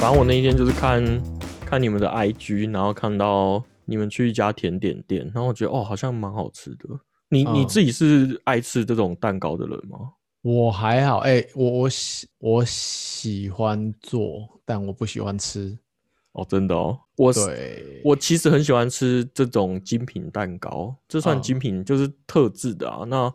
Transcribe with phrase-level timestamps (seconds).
[0.00, 1.04] 反正我那一天就是看
[1.66, 6.88] 看你们的 IG，然后看到你们去一家甜点店，然后我觉得哦，好像蛮好吃的。
[7.28, 9.98] 你你嗯自己是爱吃这种蛋糕的人吗？
[10.40, 15.78] 我还好，哎、我我喜我喜欢做，但我不喜欢吃。
[16.32, 23.04] 哦，真的哦，我对，我其实很喜欢吃这种精品蛋糕，这算嗯精品，就是特制的啊。
[23.06, 23.30] 那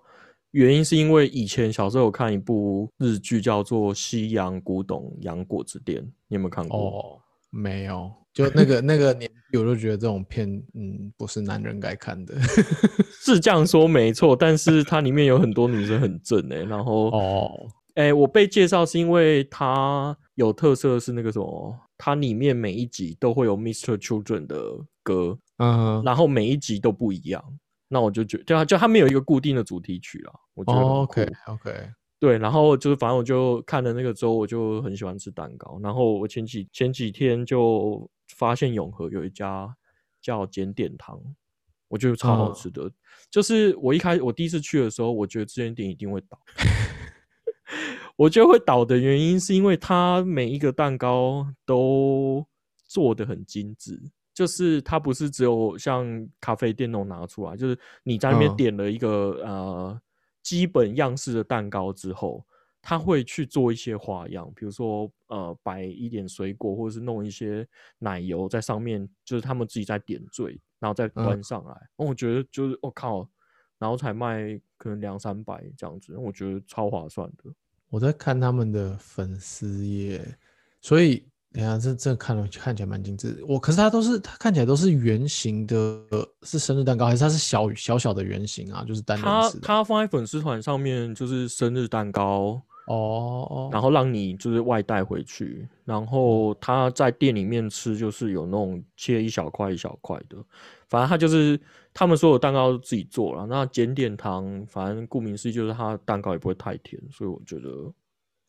[0.55, 6.79] 原因是因为以前小时候有看一部日剧叫做《西洋古董洋果子店》，你有没有看过？
[6.79, 7.19] 哦，
[7.49, 12.33] 没有，就那个 那个年纪，我就觉得这种片，嗯，不是男人该看的。
[13.19, 17.51] 是这样说没错，但是它里面有很多女生很正哎、然后哦，
[17.95, 23.97] 哎、我被介绍是因为它有特色是那个什么，它里面每一集都会有 Mr.
[23.97, 24.57] Children 的
[25.03, 27.43] 歌，嗯，然后每一集都不一样。
[27.87, 30.79] 那我就觉得，就它就它没有一个固定的主题曲啦，我觉得。
[30.79, 31.89] ，OK OK，
[32.19, 35.79] 对，然后就是反正我就看了那个之后，我就很喜欢吃蛋糕。
[35.83, 39.75] 然后我前几前几天就发现永和有一家
[40.21, 41.21] 叫简点堂，
[41.87, 42.91] 我觉得超好嗯吃的。
[43.29, 46.39] 就是我一开我第一次去的时候，我觉得这间店一定会倒。
[48.17, 52.45] 我觉得会倒的原因是因为它每一个蛋糕都
[52.87, 53.99] 做的很精致，
[54.35, 59.09] 就是它不是只有像咖啡店那种拿出来，就是你在那边嗯点了一个、
[59.43, 60.01] 呃
[60.43, 62.45] 基本样式的蛋糕之后，
[62.79, 71.71] 他会去做一些花样，比如说呃摆一点水果，或者是弄一些奶油在上面，就是他们自己在点缀，然后再端嗯上来。
[71.95, 73.27] 哦我觉得就是我、靠，
[73.79, 77.51] 然后才卖可能两三百这样子，我觉得超划算的。
[77.89, 80.37] 我在看他们的粉丝页，
[80.79, 81.25] 所以
[81.55, 83.41] 等一下这这看了看起来蛮精致。
[83.47, 86.03] 我可是它都是它看起来都是圆形的，
[86.43, 88.83] 是生日蛋糕还是它是小小小的圆形啊？
[88.85, 89.61] 就是单人他式的。
[89.61, 100.35] 他放在粉丝团上面就是生日蛋糕，哦哦，然后让你就是外带回去，然后他在店里面吃就是有那种切一小块一小块的，
[100.89, 101.57] 反正他就是
[101.93, 103.45] 他们所有蛋糕都自己做了。
[103.45, 107.69] 那减点糖，反正顾名思义就是它蛋糕也不会太甜，所以我觉得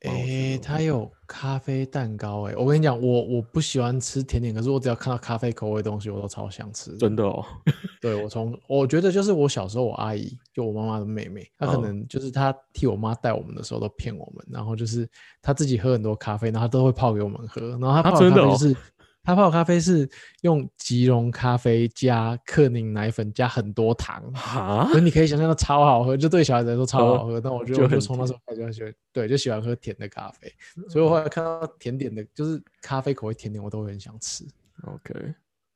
[0.04, 6.96] 蛮好吃诶，的它有咖啡蛋糕诶，我跟你讲，我我不喜欢吃甜点，可是我只要看到咖啡口味的东西，我都超想吃。
[6.96, 7.44] 真的哦，
[8.00, 15.08] 对我从我觉得就是我小时候我阿姨就我妈妈的妹妹，她可嗯能就是她替我妈带我们的时候都骗我们，然后就是
[15.40, 18.76] 她自己喝很多咖啡，然后她都会泡给我们喝，然后她泡的啊真的哦咖啡就是、
[19.26, 20.08] 她泡咖啡是
[20.42, 27.40] 用即溶咖啡加克宁奶粉加很多糖，哈所以你可以想象到超好喝，就对小孩子来说超呃好喝。
[27.40, 30.50] 但我觉得我就从那时候开始就喜欢，对，就喜欢喝甜的咖啡，
[30.88, 34.44] 所以我后来看到甜点的，就是咖啡口味甜点，我都会很想吃。
[34.84, 35.12] ，OK，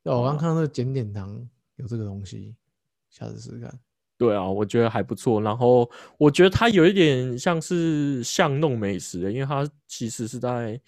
[0.04, 1.36] 对，我刚哇看到那个减点糖
[1.74, 2.54] 有这个东西，
[3.10, 3.76] 下次试试看。
[4.16, 5.40] 对啊，我觉得还不错。
[5.40, 10.80] 然后我觉得它有一点像是巷弄美食欸，因为它其实是在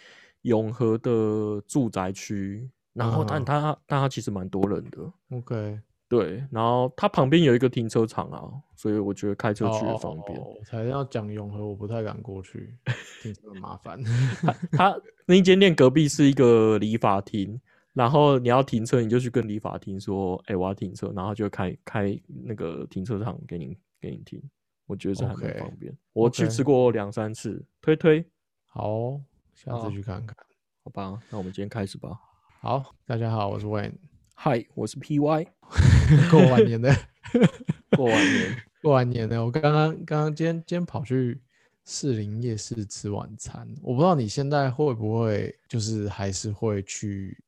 [0.42, 6.44] 永和的住宅区，然后但嗯它但它其实蛮多人的，OK，对。
[6.50, 10.38] 然后它旁边有一个停车场啊，所以我觉得开车去也方便。
[10.64, 12.76] 才要讲永和，我不太敢过去，
[13.22, 14.00] 挺很麻烦。
[14.72, 14.94] 它
[15.26, 17.60] 那一间店隔壁是一个理发厅，
[17.94, 24.42] 然后你要停车，你就去跟理发厅说：“哎、我要停车。”然后就开开那个停车场给你给你停。
[24.86, 25.97] 我觉得这还蛮方便。
[26.12, 28.22] 我去吃过两三次，推推，
[28.66, 29.20] 好哦，
[29.64, 30.36] 下次去看看。
[30.82, 31.22] 好吧？
[31.30, 32.18] 那我们今天开始吧。
[32.60, 33.92] 好，大家好，我是 Wayne，
[34.34, 35.46] 嗨，我是 PY，
[36.32, 36.92] 过完年的，
[37.96, 39.72] 过完年 过完年的，我刚刚
[40.04, 41.40] 刚刚今天今天跑去
[41.84, 47.40] 士林夜市吃晚餐，我不知道你现在会不会就是还是会去，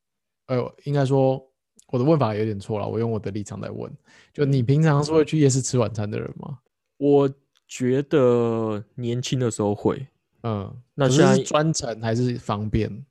[0.47, 1.45] 呃，应该说
[1.89, 3.93] 我的问法有点错了，我用我的立场来问，
[4.33, 6.61] 就你平常是会去夜市吃晚餐的人吗？
[6.97, 7.29] 我
[7.67, 10.07] 觉得年轻的时候会
[10.47, 13.05] 嗯，那现在是专程还是方便？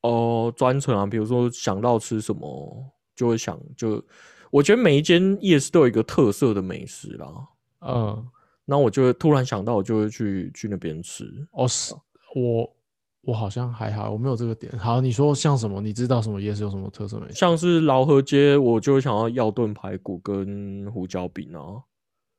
[0.00, 4.02] 哦，专程啊，比如说想到吃什么，就会想就，
[4.50, 7.48] 我觉得每一间夜市都有一个特色的美食啦。
[7.86, 8.26] 嗯，
[8.64, 11.30] 那我就会突然想到，我就会去去那边吃。
[11.52, 11.94] 哦，是
[12.34, 12.76] 我
[13.20, 14.72] 我好像还好，我没有这个点。
[14.78, 15.82] 好，你说像什么？
[15.82, 17.34] 你知道什么夜市有什么特色美食？
[17.34, 21.82] 像是老河街，我就会想要药炖排骨跟胡椒饼啊。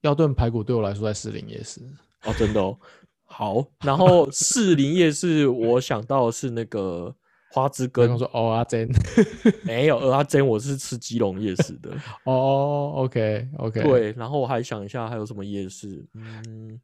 [0.01, 1.81] 药炖排骨对我来说在士林夜市。
[2.23, 2.75] 哦，真的哦。
[3.37, 7.13] 好， 然后士林夜市，我想到的是那个
[7.51, 8.87] 花枝羹跟我，说哦阿珍，
[9.65, 11.91] 没有鹅阿珍，我是吃基隆夜市的。
[12.23, 13.81] 哦，OK OK，。
[13.83, 16.79] 对，然后我还想一下还有什么夜市，嗯，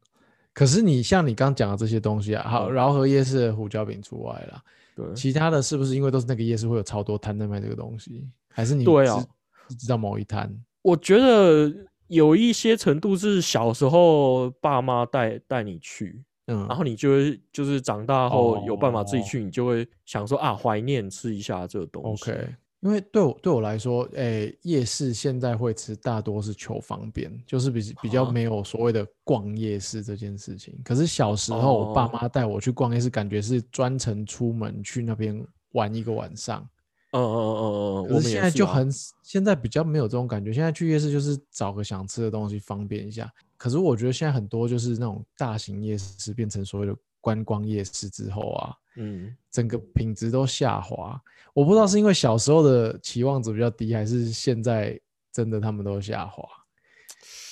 [0.52, 4.62] 可是你像你刚讲的这些东西啊，好，嗯饶河夜市的胡椒饼除外啦，
[4.94, 8.28] 对，其他的是不是因为都是那个夜市会有超多摊在卖这个东西？
[8.50, 9.24] 还是你对啊
[9.78, 10.54] 知道某一摊？
[10.82, 11.72] 我觉得
[12.08, 16.22] 有一些程度是小时候爸妈带带你去，
[16.52, 22.30] 嗯，然后你就会就是长大后有办法自己哦去，你就会想说啊，怀念吃一下这个东西。
[22.30, 30.78] OK，因为对我对我来说，诶、夜市现在会吃大多是求方便，就是比比较啊没有所谓的逛夜市这件事情。
[30.84, 36.68] 可是小时候，我爸哦妈带我去逛夜市，感觉是专程出门去那边玩一个晚上。
[37.12, 38.90] 嗯嗯嗯嗯嗯，可是我们现在就很，
[39.22, 40.52] 现在比较没有这种感觉。
[40.52, 43.30] 现在去夜市就是找个想吃的东西，方便一下。
[43.56, 51.20] 可是我觉得现在很多就是那种大型夜市变成所谓的观光夜市之后啊，嗯，整个品质都下滑。
[51.54, 54.98] 我不知道是因为小时候的期望值比较低，还是现在
[55.30, 56.42] 真的他们都下滑。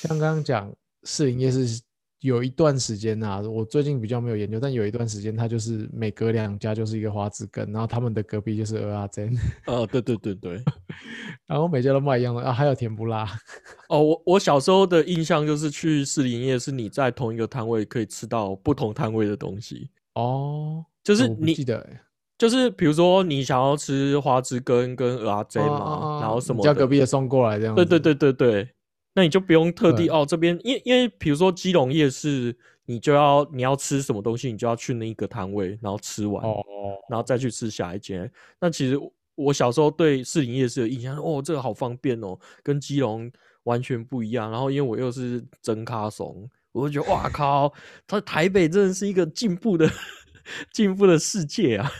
[0.00, 0.74] 像刚刚讲
[1.04, 1.80] 士林夜市
[2.20, 9.34] 有一段时间啊，我最近比较没有研究，但有一段时间它就是每隔两家就是一个花枝羹，然后他们的隔壁就是鹅阿珍，
[9.66, 10.62] 哦，对对对对。
[11.46, 13.26] 然后每家都卖一样的啊，还有甜不辣。
[13.88, 22.00] 哦，我我小时候的印象就是去士林夜市，你在同一个摊位可以吃到不同摊位的东西，哦，就是你记得欸
[22.38, 27.84] 就是比如说你想要吃花枝羹跟鹅阿珍哦嘛，然后什么的叫隔壁的送过来这样子。
[27.84, 28.68] 对对对对对，
[29.14, 36.62] 那你就不用特地哦这边，因为因为比如说基隆夜市，你就要你要吃什么东西，你就要去那一个摊位，然后吃完，哦，
[37.08, 38.30] 然后再去吃下一间。
[38.60, 43.30] 那其实我我小时候对士林夜市的印象，哦，这个好方便哦，跟基隆
[43.64, 44.50] 完全不一样。
[44.50, 47.72] 然后因为我又是真咖怂，我就觉得哇靠，
[48.06, 49.90] 它台北真的是一个进步的
[50.72, 51.90] 进步的世界啊！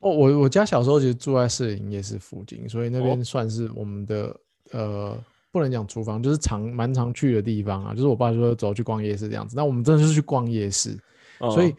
[0.00, 4.36] 哦，我我家小时候其实住在士林夜市附近，所以那哦边算是我们的、
[4.72, 5.18] 呃，
[5.54, 7.94] 不能讲厨房，就是常蛮常去的地方啊。
[7.94, 10.98] 就是我爸说走去逛夜市这样子，那我们真的就是去逛夜市，
[11.38, 11.76] 所以嗯。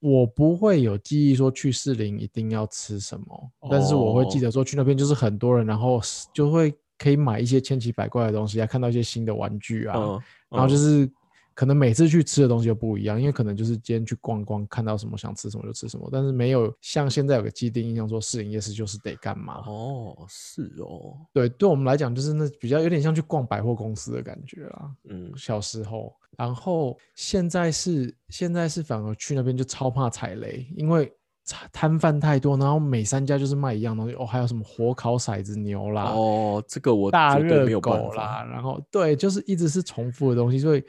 [0.00, 4.42] 我不会有记忆说去士林一定要吃什么，但是我会记哦。
[4.42, 5.98] 得说去那边就是很多人，然后
[6.30, 10.78] 就会可以买一些千奇百怪的东西啊，看到一些新的玩具啊，嗯，然后就嗯。
[10.78, 11.10] 是
[11.54, 19.62] 可能每次去吃的东西又不一样，因为可能就是今天去逛逛，看到什么想吃什么就吃什么，但是没有像现在有个既定印象说士林夜市就是得干嘛。
[19.66, 24.90] 哦，是哦，对，对我们来讲就是那比较有点像去逛百货公司的感觉啦。
[25.08, 31.12] 嗯，小时候，然后现在是现在是反而去那边就超怕踩雷，因为
[31.46, 38.08] 摊摊贩太多，然后每三家就是卖一样东西哦，还有什么火烤骰子牛啦，哦，这个我大热没有办法。
[38.08, 40.82] 狗啦，然后对，就是一直是重复的东西，所以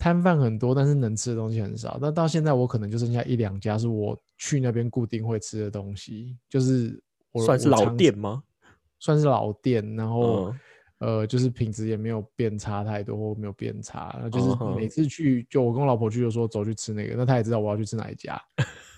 [0.00, 1.98] 摊贩很多，但是能吃的东西很少。
[2.00, 6.98] 那到现在我可能就剩下一两家是我去那边固定会吃的东西，就是
[7.30, 8.42] 我算是老店吗？
[8.98, 10.50] 算是老店，然后、
[10.98, 18.40] 嗯呃，就是品质也没有变差太多，或没有变差，就是每次去，就我跟我老婆去就说走去吃那个，那她也知道我要去吃哪一家，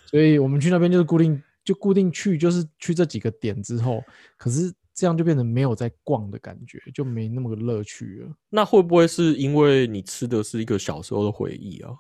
[0.06, 4.02] 所以我们去那边就是固定就固定去，就是去这几个点之后，
[4.37, 8.34] 可是这样就变成没有在逛的感觉，就没那么个乐趣了。
[8.50, 11.90] 那会不会是因为你吃的是一个小时候的回忆啊？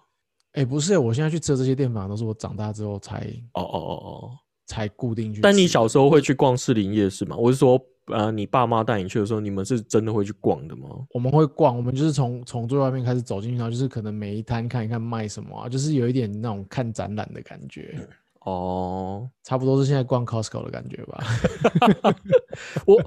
[0.52, 3.20] 哎，不是，我现在去吃的这些店反而都是我长大之后才
[3.54, 4.30] 哦哦哦哦。
[4.64, 5.40] 才固定去。
[5.40, 7.36] 但你小时候会去逛士林夜市吗？
[7.36, 10.88] 我是说，呃，你爸妈带你去的时候，你们是真的会去逛的吗？
[11.10, 18.08] 我们会逛，我们就是从从最外面开始走进去，然后就是可能每一摊看一看卖什么啊，就是有一点那种看展览的感觉，
[18.44, 21.24] 哦， 差不多是现在逛 Costco 的感觉吧。
[22.86, 23.02] 我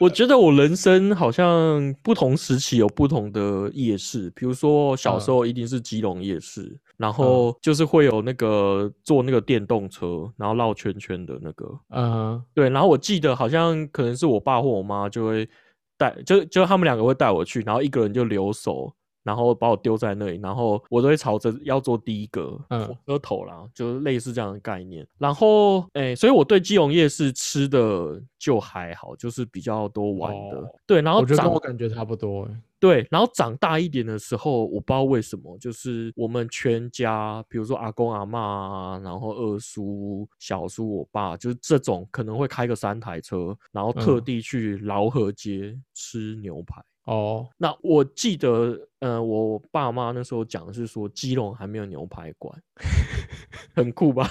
[0.00, 15.48] 我觉得我人生好像不同时期有不同的夜市，比如说小时候一定是基隆夜市，然后就是会有那个坐那个电动车，然后绕圈圈的那个，嗯对，然后我记得好像可能是我爸或我妈就会
[15.96, 18.94] 带，就就他们两个会带我去，然后一个人就留守，
[19.28, 25.06] 然后把我丢在那里，然后我都会朝着要做第一个嗯火车头啦，就是类似这样的概念。
[25.18, 30.56] 然后，哎、所以我对基隆夜市吃的就还好，就是比较多玩的。
[30.56, 32.56] 哦对，然后我觉得跟长我感觉差不多欸。
[32.80, 46.80] 对，然后长大一点的时候，我不知道为什么，就是我们全家，比如说阿公阿妈啊，然后二叔、小叔、我爸，就是这种可能会开个三台车，然后特嗯地去劳合街吃牛排。
[47.08, 52.54] 哦，那我记得，呃，我爸妈那时候讲的是说，基隆还没有牛排馆，
[53.74, 54.30] 很酷吧？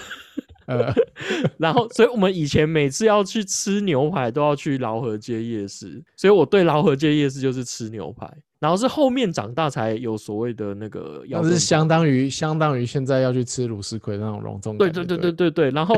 [0.68, 0.94] 呃，
[1.58, 6.04] 然后，所以我们以前每次要去吃牛排，都要去劳合街夜市。
[6.16, 14.92] 所以我对劳合街夜市就是吃牛排，然后是后面长大才有所谓的那个那是相当于相当于现在要去吃卤丝葵那种隆重感。
[14.92, 15.72] 对对对对对对对。
[15.72, 15.96] 然后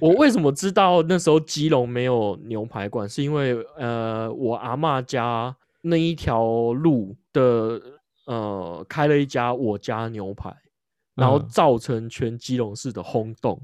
[0.00, 5.54] 我为什么知道那时候基隆没有牛排馆，是因为呃，我阿嬷家
[5.86, 7.80] 那一条路的
[8.24, 10.50] 呃开了一家我家牛排，
[11.14, 13.60] 然后嗯造成全基隆市的轰动。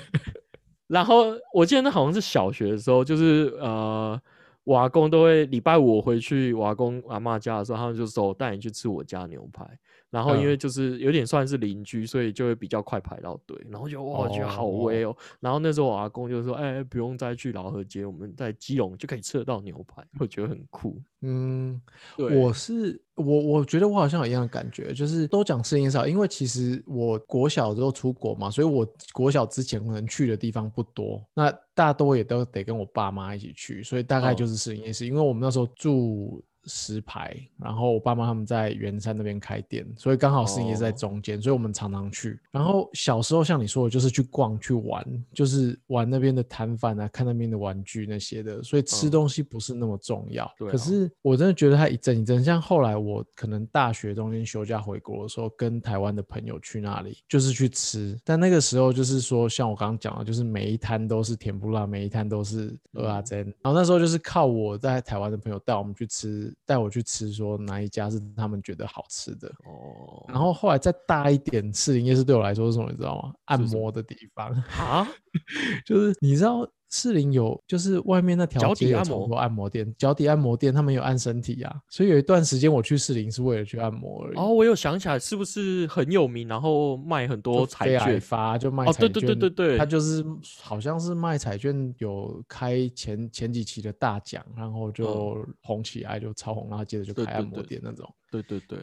[0.86, 4.20] 然后我记得那好像是小学的时候，就是呃，
[4.64, 9.66] 我阿公都会礼拜五我回去我阿公阿嬷家的时候，他们就说带你去吃我家牛排。
[10.10, 15.14] 然后因为嗯就是有点算是邻居，所以就会比较快排到队，然后就哇，觉得好威哦。
[15.40, 21.00] 然后那时候我阿公就说：“哎，不用再去老河街，我们在基隆就可以吃得到牛排。”我觉得很酷。
[21.20, 21.80] 嗯，
[22.16, 36.42] 对，我是我，我觉得我好像有一样的感觉，就是都讲适应少，因为其实我国小之后出国嘛，所以我国小之前可能去的地方不多，那大多也都得跟我爸妈一起去，所以大概哦就是适应夜市，因为我们那时候住。
[36.68, 42.38] 石牌，然后我爸妈他们在圆山那边开店，所以刚好适应夜市在哦中间，所以我们常常去。
[42.52, 50.48] 然后小时候像你说的，就是去逛去玩，就是玩那边的摊贩啊，看那边的玩具那些的，所以吃嗯东西不是那么重要。
[50.58, 58.18] 对啊可是我真的觉得它一阵一阵，像后来我可能大学中间休假回国的时候，跟台湾的朋友去那里，就是去吃。
[58.24, 63.38] 但那个时候就是说，像我刚刚讲的，就是每一摊都是甜不辣，每一摊都是鹅啊嗯煎。
[63.62, 69.48] 然后那时候就是靠我在台湾的朋友带我们去吃，带我去吃，说哪一家是他们觉得好吃的。
[69.64, 72.90] 哦，然后后来再大一点，士林夜市对我来说是什么？
[72.90, 73.32] 你知道吗？
[73.46, 75.08] 按摩的地方，啊，
[75.86, 84.36] 就是你知道士林有，就是外面那条脚底按摩街有超多按摩店，脚底按摩店他们有按身体啊，所以有一段时间我去士林是为了去按摩而已。
[84.36, 88.20] 哦，我有想起来，是不是很有名，然后卖很多彩券？
[88.20, 90.24] 发就卖哦彩券，对对对对对他就是
[90.60, 98.08] 好像是卖彩券有开前前几期的大奖，然后就红起来就超红，然后接着就开按对对摩店那种。
[98.30, 98.78] 对对对，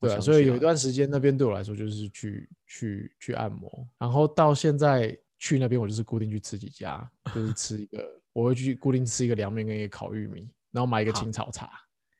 [0.00, 11.70] 我对啊，所以有一段时间那边对我来说就是去去去按摩，然后到现在去那边我就是固定去吃几家， 就是吃一个，我会去固定吃一个凉面跟一个烤玉米，然后买一个青草茶，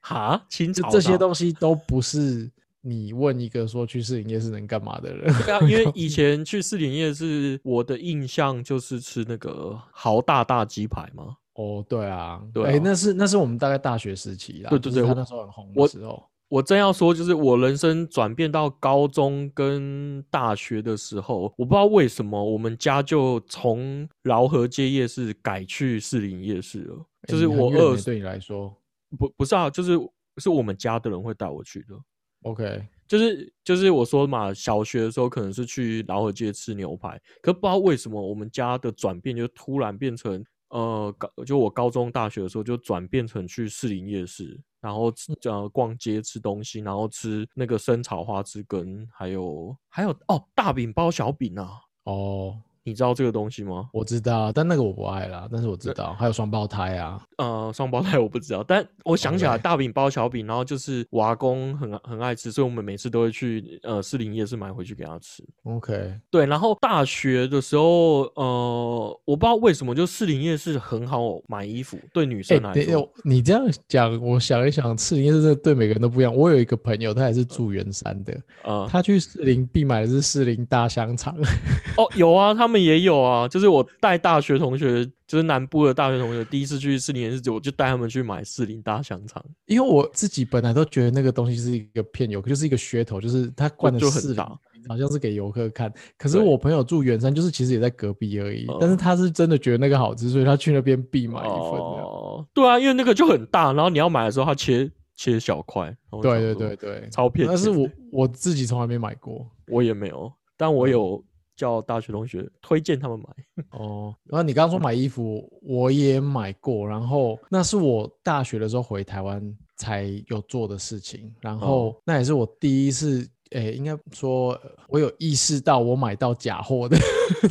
[0.00, 2.52] 哈，清朝就这些东西都不是
[2.82, 5.32] 你问一个说去试营业是能干嘛的人。
[5.42, 11.34] 对啊， 因为以前去试营业是，我的印象就是吃那个豪大大鸡排嘛。
[11.54, 16.22] 哦，对啊，对啊哎那是那是我们大概大学时期啦，对对对我那时候很红的时候。
[16.54, 26.94] 我真要说，就是我人生转变到高中跟大学的时候，我不知道为什么我们家就从饶河街夜市改去士林夜市了。
[27.22, 28.72] 哎就是我二远欸对你来说
[29.18, 29.98] 不不是啊，就是
[30.36, 31.96] 是我们家的人会带我去的。
[32.42, 53.88] ，OK，就是就是我说嘛，小学的时候可能是去饶河街吃牛排，可不知道为什么我们家的转变就突然变成呃高，就我高中大学的时候就转变成去士林夜市，然后吃呃逛街吃东西，然后吃那个生炒花枝根，还有还有哦大饼包小饼啊，哦，你知道这个东西吗？
[53.92, 65.42] 我知道，但那个我不爱啦，但是我知道，还有双胞胎啊，呃，双胞胎我不知道，但我想起来大饼包小饼，然后就是我阿公很很爱吃，所以我们每次都会去呃士林夜市买回去给他吃。
[65.62, 76.34] OK，对，然后大学的时候，呃，我不知道为什么，就士林夜市很好买衣服，对女哎、生来说，你这样讲，我想一想，士林夜市对每个人都不一样。
[76.34, 81.34] 我有一个朋友，他也是住圆山的，呃，他去士林必买的是士林大香肠。
[81.96, 94.44] 哦，有啊，他们也有啊，就是我带大学同学，就是南部的大学同学，第一次去士林夜市，我就带他们去买士林大香肠，因为我自己本来都觉得那个东西是一个骗游客，就是一个噱头，就是他灌的就林大，
[94.88, 95.92] 好像是给游客看。
[96.18, 101.50] 可是我朋友住圆山，就是其实也在隔壁而已，但是哦他是真的觉得那个好吃，所以他去那边必买一份。
[101.50, 109.46] 哦，对啊，因为那个就很大，然后你要买的时候，他切切小块，对对对对，超骗但是我我自己从来没买过。
[109.68, 111.24] 我也没有，但我有
[111.56, 121.96] 叫大学同学推荐他们买， 哦，然后你刚刚说买衣服，我也买过，然后那是我大学的时候回台湾才有做的事情，然后哦。
[122.04, 126.96] 那也是我第一次，诶，应该说呃我有意识到我买到假货的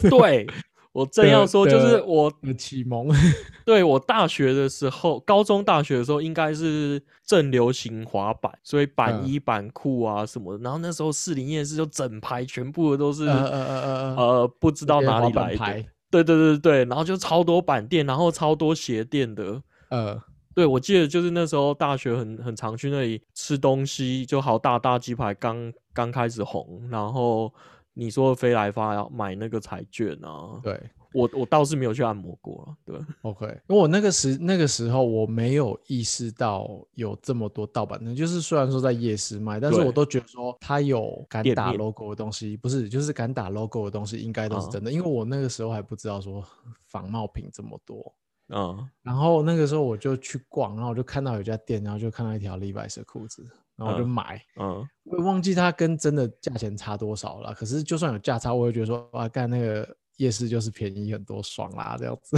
[0.10, 0.45] 对
[0.93, 3.09] 我正要的说，就是我的启蒙。
[3.65, 10.63] 对我大学的时候，高中、大学的时候，应该是正流行滑板，所以板嗯衣、板裤啊什么的。
[10.63, 19.62] 然后那时候四零夜市就整排全部的都是呃呃呃呃呃不知道哪里来的，对对对对，然后就超多板店，然后超多鞋店的。
[19.89, 20.21] 呃，
[20.53, 27.51] 对，我记得就是那时候大学很很常去那里吃东西，就好大大鸡排刚刚开始红，然后
[27.93, 30.79] 你说飞来发要买那个彩券啊，对
[31.13, 46.43] 我我倒是没有去按摩过了，对，，OK，因为我那个时那个时候我没有意识到有这么多盗版的，就是虽然说在夜市卖，但是我都觉得说他有敢打 logo 的东西，不是就是敢打 logo 的东西，应该都是啊真的，因为我那个时候还不知道说
[46.88, 48.12] 仿冒品这么多。
[48.50, 53.45] 嗯，然后那个时候我就去逛，然后我就看到有家店，然后就看到一条 Levi's 的裤子，
[53.75, 54.42] 然后我就嗯买。
[54.60, 59.88] 嗯，我也忘记它跟真的价钱差多少了，可是就算有价差，我也觉得说哇，干那个
[60.18, 62.38] 夜市就是便宜很多，爽啦这样子。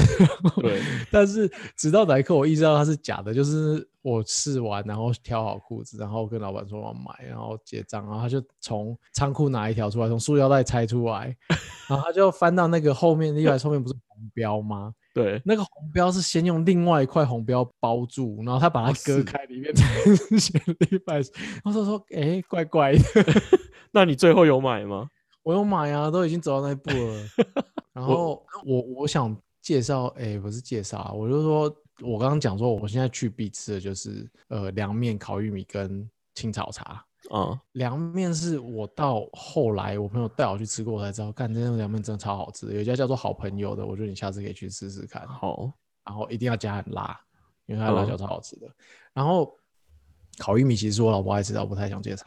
[0.62, 11.36] 对， 但是直到哪一刻我意识到它是假的，就是我试完，然后挑好裤子，然后跟老板说我要买，然后结账，然后他就从仓库拿一条出来，从塑料袋拆出来，
[11.90, 14.94] 然后他就翻到那个后面，另外后面不是红标吗？
[15.16, 21.16] 对，那个红标是先用另外一块红标包住，然后他把它割是开，里面才是写一百。
[21.16, 23.00] 然后他说：“哎、怪怪的。
[23.92, 25.08] ”那你最后有买吗？
[25.42, 27.24] 我有买啊，都已经走到那一步了。
[27.94, 37.02] 然 后我我想介绍，哎、不是介绍啊，我就说，我刚刚讲说，我现在去必吃的就是呃凉面、烤玉米跟青草茶。
[37.30, 42.74] 啊，凉面是我到后来我朋友带我去吃过，我才知道，干，这种凉面真的超好吃的。
[42.74, 45.28] 有一家叫做好朋友的，我觉得你下次可以去试试看。
[45.28, 45.72] 好，
[46.06, 47.20] 然后一定要加很辣，
[47.66, 48.68] 因为它的辣嗯椒超好吃的。
[49.14, 49.52] 然后
[50.38, 52.26] 烤玉米其实是我老婆爱吃的，我不太想介绍。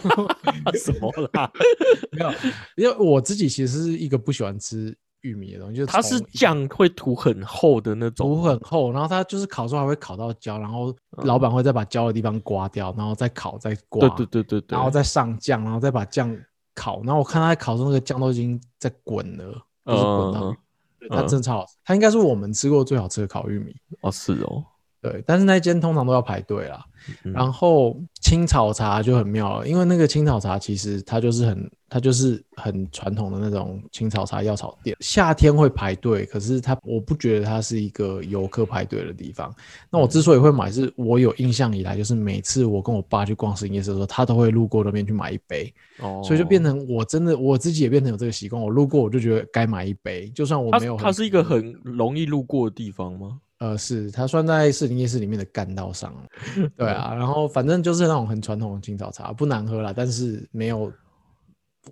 [0.76, 1.50] 什么啦？
[2.12, 2.30] 没有，
[2.76, 10.94] 因为我自己其实是一个不喜欢吃玉米的东西，就是它是酱会涂很厚的那种涂很厚，然后它就是烤出来会烤到焦，然后
[11.24, 16.36] 老板会再把焦的地方刮掉，然后再烤再刮，对对对对对，然后再上酱，然后再把酱
[16.74, 17.02] 烤。
[17.02, 19.44] 然后我看他在烤的时候，那个酱都已经在滚了，
[19.84, 20.56] 就是滚到嗯，
[21.00, 21.72] 对它真的超好吃。
[21.84, 23.74] 它应该是我们吃过最好吃的烤玉米。
[24.02, 24.64] 哦是哦，
[25.10, 26.84] 对，但是那间通常都要排队啦。
[27.24, 39.54] 嗯然后青草茶就很妙了，因为那个青草茶其实它就是很它就是很传统的那种青草茶药草店，夏天会排队，可是它我不觉得它是一个游客排队的地方。
[39.90, 53.38] 那我之所以会买，是我有印象以来，就是每次我跟我爸去逛市营夜市的时候，他都会路过那边去买一杯，哦，所以就变成我真的我自己也变成有这个习惯，我路过我就觉得该买一杯，就算我它没有很它是一个很容易路过的地方吗？
[53.58, 56.14] 呃，是它算在四林夜市里面的干道上，
[56.76, 60.92] 对啊，然后反正就是那种很传统的青草茶，不难喝啦，但是没有，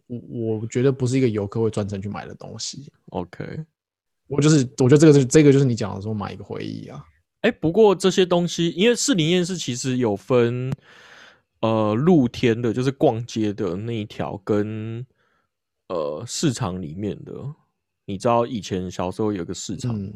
[0.07, 2.91] 我我觉得不是一个游客会专程去买的东西。
[3.07, 3.65] OK，
[4.29, 7.05] 我就是我觉得这个是这个就是你讲的说买一个回忆啊，
[7.41, 10.73] 哎、不过这些东西，因为士林夜市其实有分，
[11.61, 15.05] 呃，露天的，就是逛街的那一条，跟
[15.89, 17.33] 呃市场里面的。
[18.09, 20.15] 你知道以前小时候有个市场，嗯，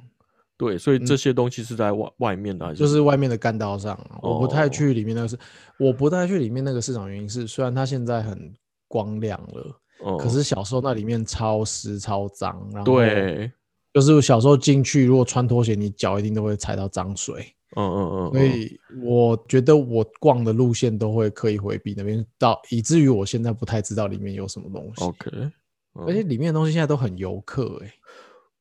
[0.60, 4.68] 对，所以这些东西是在外外面的，就是外面的干道上，我不太哦。
[4.68, 5.38] 去里面那个市，
[5.78, 8.52] 我不太去里面那个市场，原因是虽然它现在很
[8.86, 13.50] 光亮了，哦可是小时候那里面超湿超脏，然后对，
[13.94, 17.42] 就是小时候进去，如果穿拖鞋，你脚一定都会踩到脏水。
[17.76, 25.04] 嗯嗯嗯，所以我觉得我逛的路线都会刻意回避那边，到以至于我现在不太知道里面有什么东西。
[25.04, 25.52] OK，嗯。
[26.06, 27.92] 而且里面的东西现在都很游客哎、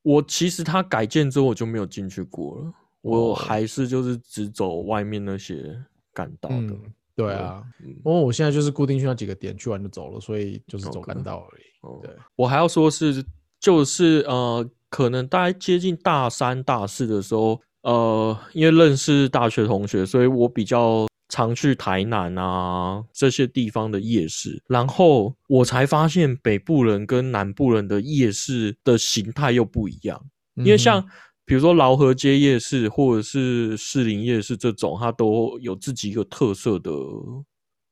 [0.02, 5.76] 我其实它改建之后我就没有进去过了，我哦还是就是只走外面那些
[6.12, 6.56] 干道的。
[6.56, 6.80] 嗯，
[7.14, 11.62] 对啊，嗯因为我现在就是固定去那几个点，去完就走了，所以就是走干道而已。
[11.82, 13.24] 哦对，我还要说是，
[13.58, 30.20] 就是呃，可能大概接近大三、大四的时候，呃，因为认识大学同学，所以我比较常去台南啊这些地方的夜市，然后我才发现北部人跟南部人的夜市的形态又不一样。
[30.56, 31.08] 因为像嗯
[31.46, 36.92] 比如说劳合街夜市或者是士林夜市这种，它都有自己一个特色的，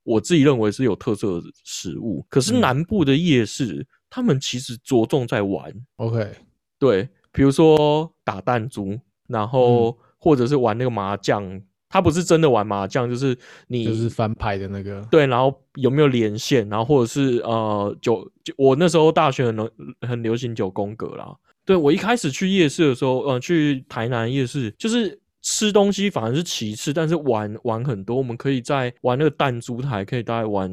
[0.05, 2.25] 我自己认为是有特色的食物。
[2.29, 2.61] 可是嗯。
[2.61, 6.37] 南部的夜市，他们其实着重在玩，OK，
[6.79, 9.49] 对，比如说打弹珠，然嗯。
[9.49, 15.01] 后或者是玩那个麻将，它不是真的玩麻将，就是你就是翻牌的那个。
[15.11, 19.71] 对，然后有没有连线，然后或者是呃九，就我那时候大学很流
[20.03, 21.35] 很流行九宫格啦。
[21.65, 30.71] 对我一开始去夜市的时候，呃，去台南夜市，就是吃东西反而是其次，但是玩玩很多，我们可以在玩那个弹珠台，可以大概玩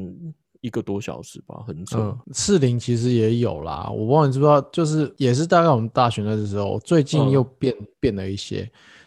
[0.62, 1.98] 一个多小时吧，很久。
[1.98, 8.66] 嗯，士林其实也有啦，我不知道你知不知道，就是也是大概我们大学那时候，最近嗯又变、变了一些，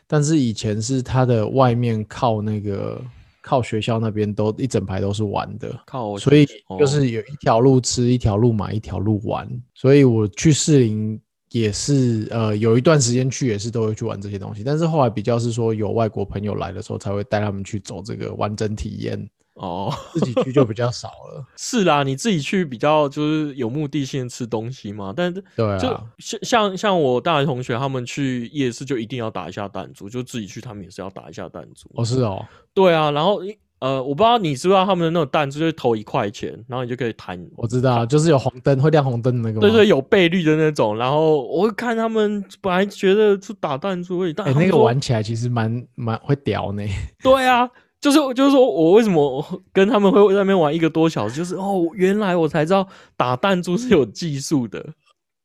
[0.09, 2.99] 但是以前是它的外面靠那个
[3.41, 11.21] 靠学校那边都一整排都是玩的，靠，所以哦就是有一条路吃，一条路买，一条路玩，所以我去士林。
[11.51, 19.27] 也是，呃，有一段时间去也是都会去玩这些东西，但是后来比较是说有外国朋友来的时候才会带他们去走这个完整体验，
[19.59, 21.45] 哦，自己去就比较少了。
[21.57, 31.89] 是啦，你自己去比较就是有目的性吃东西嘛，但是就对啊，像像像我大学同学他们去夜市就一定要打一下弹珠，就自己去他们也是要打一下弹珠。
[31.93, 33.41] 哦是哦，对啊，然后
[33.79, 37.39] 呃，我不知道你知不知道他们的那种弹珠就是投一块钱，然后你就可以弹。
[37.55, 39.61] 我知道，就是有红灯会亮红灯的那个吗。
[39.61, 46.83] 对对，有倍率的那种，然后我会看他们本来觉得是打弹珠而已，但哎、那个玩起来其实蛮蛮会屌呢。
[47.23, 47.69] 对啊，
[48.01, 54.93] 就是就是说我为什么跟他们会在那边玩一个多小时，就是哦，原来我才知道打弹珠是有技术的。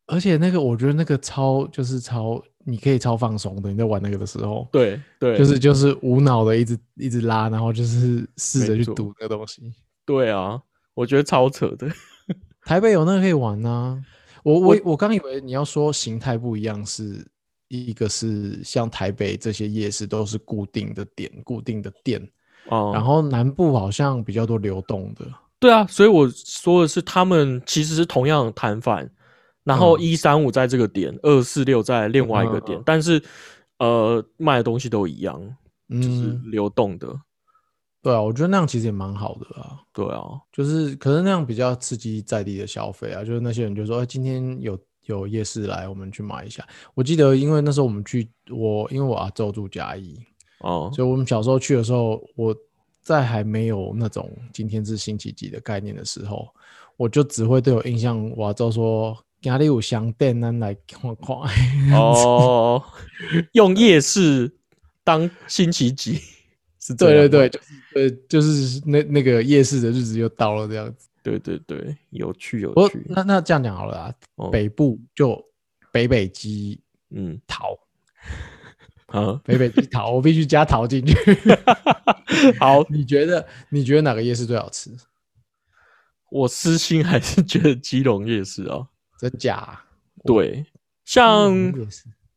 [0.06, 9.72] 而且那个我觉得那个超就是超，你可以超放松的，你在玩那个的时候，对对，就是就是无脑的一直一直拉，然后就是试着去赌那个东西。
[10.04, 10.60] 对啊，
[10.92, 11.88] 我觉得超扯的。
[12.66, 13.98] 台北有那个可以玩呐、
[14.42, 17.26] 我我我刚以为你要说形态不一样，是
[17.68, 22.20] 一个是像台北这些夜市都是固定的点、固定的店，
[22.68, 25.24] 哦、然后南部好像比较多流动的。
[25.58, 29.10] 对啊，所以我说的是，他们其实是同样的摊贩，
[29.62, 33.22] 然后嗯一三五在这个点，二四六在另外一个点，但是
[33.78, 35.40] 呃卖的东西都一样，
[35.90, 37.08] 就是嗯，流动的。
[38.02, 39.80] 对啊，我觉得那样其实也蛮好的啊。
[39.94, 40.22] 对啊，
[40.52, 46.62] 就是可是那样比较刺激在地的消费啊，就是那些人就说，哎、今天有有夜市来，我们去买一下。
[46.92, 50.18] 我记得，因为那时候我们去，我因为我阿周住嘉义，
[50.64, 52.56] 哦，所以我们小时候去的时候，我
[53.02, 56.48] 在还没有那种今天是星期几的概念的时候，
[56.96, 59.16] 我就只会对我印象，我阿周说。
[59.42, 61.36] 家里有香店，咱来看看。
[62.00, 62.82] 哦，
[63.52, 64.50] 用夜市
[65.04, 66.18] 当星期几？
[66.80, 71.08] 是对对对，就是对，就是那那个夜市的日子又到了这样子。
[71.22, 73.04] 对对对，有趣有趣。
[73.06, 75.38] 那那这样讲好了啊，哦北部就
[75.92, 77.78] 北北基嗯，桃，
[79.14, 81.14] 好，北北基桃，我必须加桃进去。
[82.58, 84.90] 好，你觉得你觉得哪个夜市最好吃？
[86.32, 88.88] 我私心还是觉得基隆夜市啊，
[89.20, 89.54] 真假？
[89.54, 89.84] 啊？
[90.24, 90.66] 对，
[91.04, 91.52] 像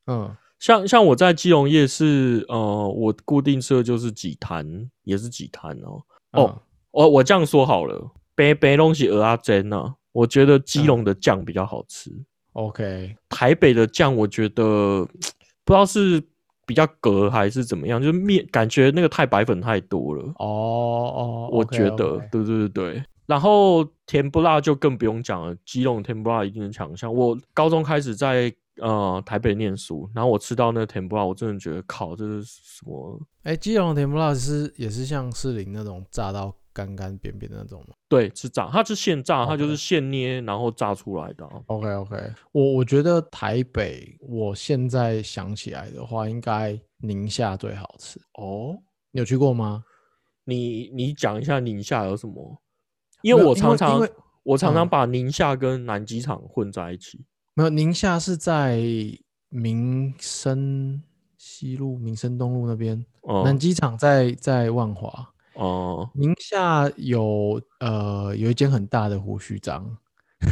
[0.05, 0.35] 嗯。
[0.59, 6.01] 像像我在基隆夜市，呃，我固定吃的就是几摊，也是几摊哦。
[6.31, 12.11] 哦嗯我我这样说好了，北北东西鹅阿珍啊，我觉得基隆的酱比较好吃
[12.53, 15.07] ，，OK，台北的酱我觉得
[15.63, 16.23] 不知道是
[16.67, 23.03] 比较隔还是怎么样，就是面感觉那个太白粉太多了，哦哦，我觉得对对对对。
[23.25, 27.13] 然后甜不辣就更不用讲了，基隆甜不辣一定是强项。
[27.13, 33.19] 我高中开始在呃台北念书，然后我吃到那个甜不辣，我真的觉得靠，这是什么？
[33.43, 42.15] 哎，基隆甜不辣是也是像士林那种炸到干干扁扁的那种吗对，是炸，它是现炸，它就是现捏然后炸出来的啊、？OK OK，
[42.51, 48.19] 我我觉得台北，我现在想起来的话，应该宁夏最好吃。
[48.35, 48.77] 哦，
[49.11, 49.83] 你有去过吗？
[50.43, 52.61] 你你讲一下宁夏有什么？
[53.23, 54.07] 因为我常常
[54.43, 57.25] 我常常嗯把宁夏跟南机场混在一起。
[57.55, 58.79] 没有，宁夏是在
[59.49, 61.01] 民生
[61.37, 65.33] 西路、民生东路那边，哦、南机场在在万华。
[65.57, 69.85] 哦、宁夏有呃有一间很大的胡须章，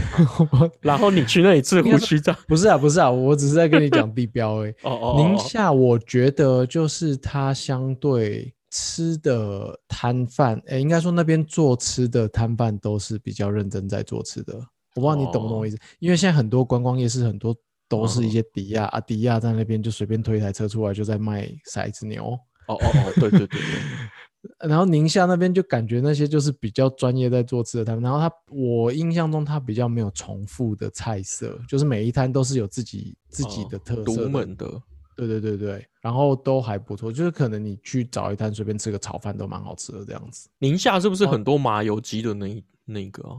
[0.82, 2.36] 然后你去那里吃胡须章。
[2.48, 4.72] 不是啊不是啊，我只是在跟你讲地 标而已。
[4.84, 14.54] 哦哦，宁哦夏我觉得就是它相对吃的摊贩，哎，应该说那边做吃的摊贩都是比较认真在做吃的。
[14.96, 17.56] 我不知道你懂不懂我意思，因为现在很多观光夜市很多
[17.88, 22.38] 都是一些迪亚、啊，迪亚在那边就随便推一台车出来就在卖骰子牛。
[22.68, 23.60] 哦哦哦，对对对对，
[24.60, 34.82] 然后宁夏那边就感觉那些就是比较专业在做吃的摊，然后他我印象中他比较没有重复的菜色，就是每一摊都是有自己自己哦的特色独的门的。
[35.16, 40.50] 对对对对，然后都还不错，就是可能你去找一摊随便吃个炒饭都蛮好吃的这样子。
[40.60, 43.38] 宁夏是不是哦很多麻油鸡的那一那个啊？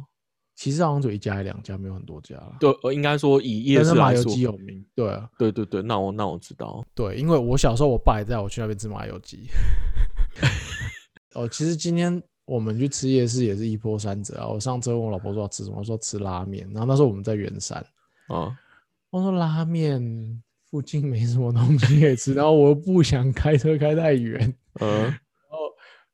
[0.55, 2.57] 其实好像只有一家还两家，没有很多家了。
[2.59, 6.83] 对，呃应该说以夜麻油鸡有名，对啊，对对对，那我那我知道。
[6.95, 9.47] 对，因为我小时候我爸也带我去那边吃麻油鸡。
[11.37, 14.49] 哦，其实今天我们去吃夜市也是一波三折啊。
[14.49, 17.79] 我上车问我老婆说要吃什么，我说吃拉面，然后那时候我们在圆山，
[18.29, 18.59] 啊，
[19.11, 25.13] 我说拉面附近没什么东西可以吃，然后我又不想开车开太远， 呃，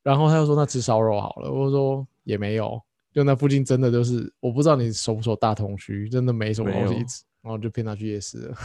[0.03, 2.81] 然后他又说那吃烧肉好了，我说也没有，
[3.13, 8.57] 就那附近真的就是我不知道你熟不熟大同区，真的没什么东西吃，然后就骗他去夜市了，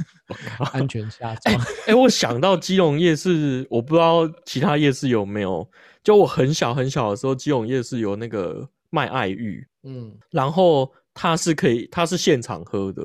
[0.72, 1.54] 安全下 装。
[1.86, 5.68] 哎、我想到基隆夜市，我不知道其他夜市有没有。
[6.02, 13.02] 就我很小很小的时候，基隆夜市有那个卖爱玉，嗯，然后它是可以，它是现场喝的，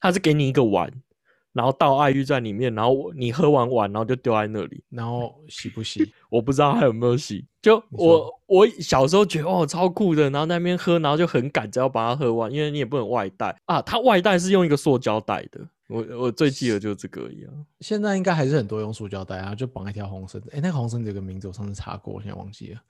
[0.00, 0.92] 它是给你一个碗，
[1.52, 4.82] 然后倒爱玉在里面，然后你喝完碗，然后就丢在那里。
[4.90, 6.12] 然后洗不洗？
[6.30, 7.44] 我不知道还有没有洗。
[7.60, 13.80] 就我我小时候觉得哦超酷的，然后在那边喝，然后就很赶着要把它喝完，因为你也不能外带啊。
[13.82, 17.66] 它外带是用一个塑胶袋的，我我最记得就是这个一样。
[17.80, 20.50] 现在应该还是很多用塑胶袋啊，就绑一条红绳子。
[20.52, 22.80] 哎，那个红绳子有个名字，我上次查过，我现在忘记了。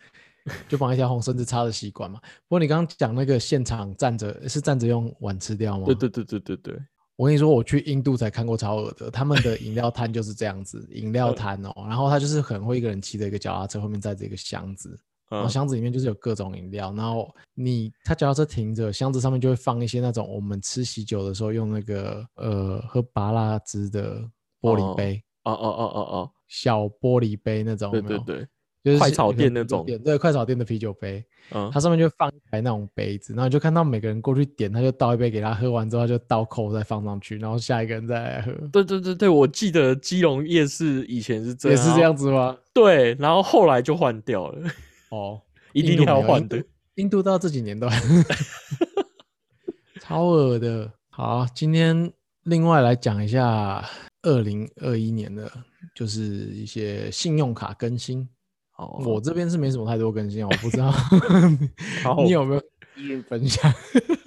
[0.69, 2.19] 就绑一条红绳子插着吸管嘛。
[2.49, 5.85] 不过你刚刚讲那个现场站着是站着用碗吃掉吗？
[5.87, 6.79] 对对对对对对，
[7.23, 15.49] 我跟你说，我去印度才看过超恶的，他们的 饮料摊就是这样子，饮料摊哦，然后他就是很会一个人骑着一个脚踏车，后面载着一个箱子，然后嗯。
[15.49, 24.21] 箱子里面就是有各种饮料，然后你他脚踏车停着，箱子上面就会放一些那种我们吃喜酒的时候用那个呃喝拔拉汁的
[24.61, 28.49] 玻璃哦杯，哦哦哦哦哦，小玻璃杯那种，对对对，
[28.85, 42.57] 就是快炒店那种点对，快炒店的啤酒杯，嗯它，上面就放一排那种杯子，然后就看到每个人过去点，他就倒一杯给他，喝完之后他就倒扣再放上去，然后下一个人再来喝，对对对对，我记得基隆夜市以前是这样，也是这样子吗？
[42.75, 44.69] 对，然后后来就换掉了，
[45.11, 45.41] 哦，
[45.73, 46.63] 一定要换的。。
[46.97, 47.99] 印度到这几年都还
[50.01, 50.93] 超恶的。
[51.09, 53.83] 好，今天另外来讲一下
[54.23, 55.51] 二零二一年的，
[55.95, 58.29] 就是一些信用卡更新。
[58.85, 60.93] 哦，我这边是没什么太多更新啊，我不知道
[62.25, 62.61] 你有没有
[62.97, 63.73] 继续分享？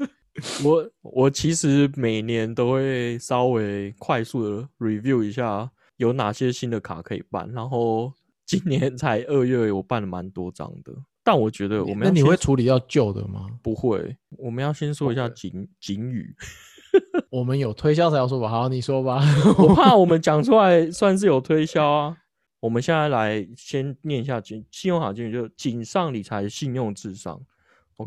[0.64, 8.12] 我我其实每年都会稍微快速的 review 一下有哪些新的卡可以办，然后
[8.46, 13.48] 今年才二月，我办了蛮多张的，但我觉得我们那你会处理掉旧的吗？
[13.64, 14.18] 不会？
[14.38, 16.36] 我们要先说一下警警语，
[17.30, 18.50] 我们有推销才要说吧。
[18.50, 19.22] 好，你说吧。
[19.58, 22.18] 我怕我们讲出来算是有推销啊。
[22.66, 27.40] 我们现在来先念一下警信用卡警语，就谨上理财，信用至上。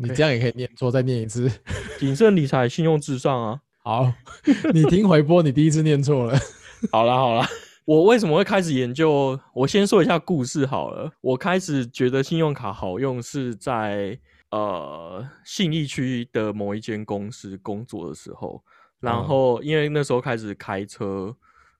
[0.01, 1.49] 你这样也可以念错，再念一次。
[1.97, 3.61] 谨慎理财，信用至上啊。
[3.77, 4.13] 好，
[4.75, 6.37] 你听回播，你第一次念错了。
[6.91, 7.47] 好啦好啦，
[7.85, 9.39] 我为什么会开始研究？
[9.53, 11.09] 我先说一下故事好了。
[11.21, 14.19] 我开始觉得信用卡好用是在
[14.51, 18.61] 呃信义区的某一间公司工作的时候，
[18.99, 21.33] 然嗯后因为那时候开始开车，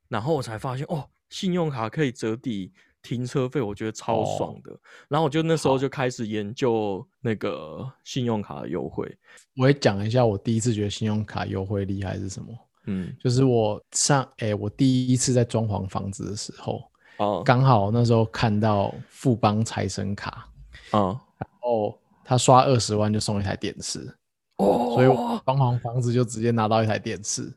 [0.07, 4.77] 然后我才发现哦，信用卡可以折抵停车费，我觉得超爽的。
[5.07, 9.17] 然后我就那时候就开始研究那个信用卡的优惠。
[9.55, 12.47] 我也讲一下我第一次觉得信用卡优惠厉害是什么。
[12.85, 16.81] 嗯，就是我上哎、我第一次在装潢房子的时候，
[17.17, 20.49] 哦，刚好那时候看到富邦财神卡，
[20.91, 21.19] 哦
[21.61, 24.11] 哦，他刷二十万就送一台电视，
[24.55, 27.53] 哦，所以我装潢房子就直接拿到一台电视。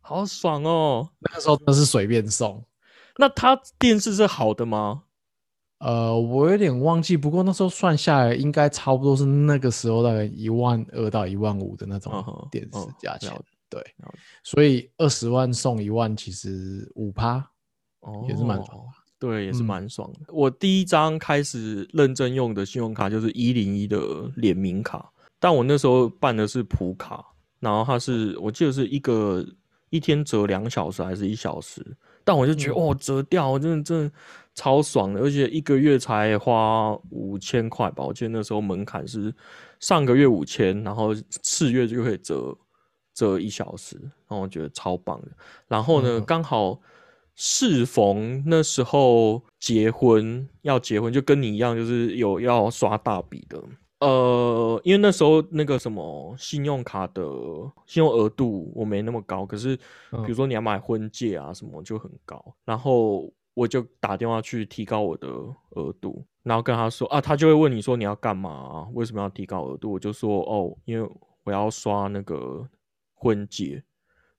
[0.00, 1.08] 好爽哦。
[1.18, 2.62] 那个时候真的是随便送，
[3.18, 5.04] 那它电视是好的吗？
[5.78, 13.42] 呃，我有点忘记，不过那时候算下来应该差不多是那个时候大概一万二到一万五的那嗯种电视嗯价钱了。
[13.68, 13.84] 对，
[14.42, 17.44] 所以二十万送一万，其实五趴
[18.28, 18.84] 也是蛮爽的
[19.18, 20.32] 对，也是嗯蛮爽的。
[20.32, 23.98] 我第一张开始认真用的信用卡就是一零一的
[24.36, 27.22] 联名卡，但我那时候办的是普卡，
[27.58, 29.44] 然后它是我记得是一个
[29.90, 31.84] 一天折两小时还是一小时，
[32.26, 34.12] 但我就觉得、嗯哦折掉真的真的
[34.52, 39.32] 超爽的，而且一个月才花五千块吧，我记得那时候门槛是
[39.78, 42.56] 上个月五千，然后次月就可以折
[43.14, 45.28] 折一小时，然后我觉得超棒的。
[45.68, 46.80] 然后呢，嗯刚好
[47.36, 53.62] 适逢那时候结婚要结婚，就跟你一样，就是有要刷大笔的。
[53.98, 57.22] 呃，因为那时候那个什么信用卡的
[57.86, 59.82] 信用额度我没那么高，可是比
[60.28, 65.28] 如嗯说你要买婚戒啊什么就很高，然后我就打电话去提高我的
[65.70, 69.92] 额度，然后跟他说啊，他就会问你说你要干嘛、啊，为什么要提高额度？
[69.92, 71.10] 我就说哦，因为
[71.44, 72.68] 我要刷那个
[73.14, 73.82] 婚戒，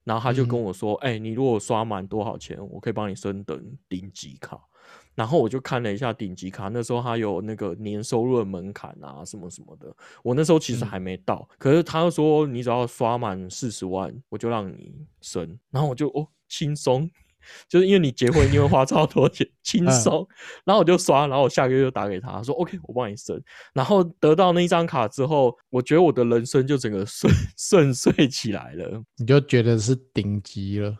[0.04, 4.62] 然后他就跟嗯我说，哎、你如果刷满多少钱，我可以帮你升等顶级卡。
[5.18, 9.92] 然后我就看了一下顶级卡，那时候它有那个年收入的门槛啊，什么什么的。
[10.24, 15.58] 我那时候其实嗯还没到，可是他又说你只要刷满四十万，我就让你升。
[15.72, 17.10] 然后我就哦轻松，
[17.68, 20.28] 就是因为你结婚一定会花超多钱，轻嗯松。
[20.64, 23.42] 然后我就刷，然后我下个月就打给他说 OK，我帮你升。
[23.74, 29.02] 然后得到那一张卡之后，我觉得我的人生就整个顺 顺遂起来了。
[29.18, 30.96] 你就觉得是顶级了。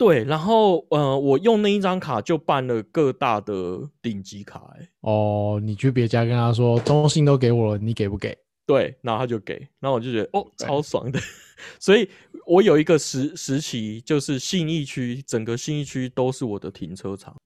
[0.00, 8.34] 对，然后呃，我用那一张卡就办了各大的顶级卡、欸，哦，你去别家跟他说中信都给我了，你给不给？
[8.64, 11.20] 对，然后他就给，然后我就觉得哦，超爽的。
[11.78, 12.08] 所以
[12.46, 17.36] 我有一个时时期，就是信义区，整个信义区都是我的停车场，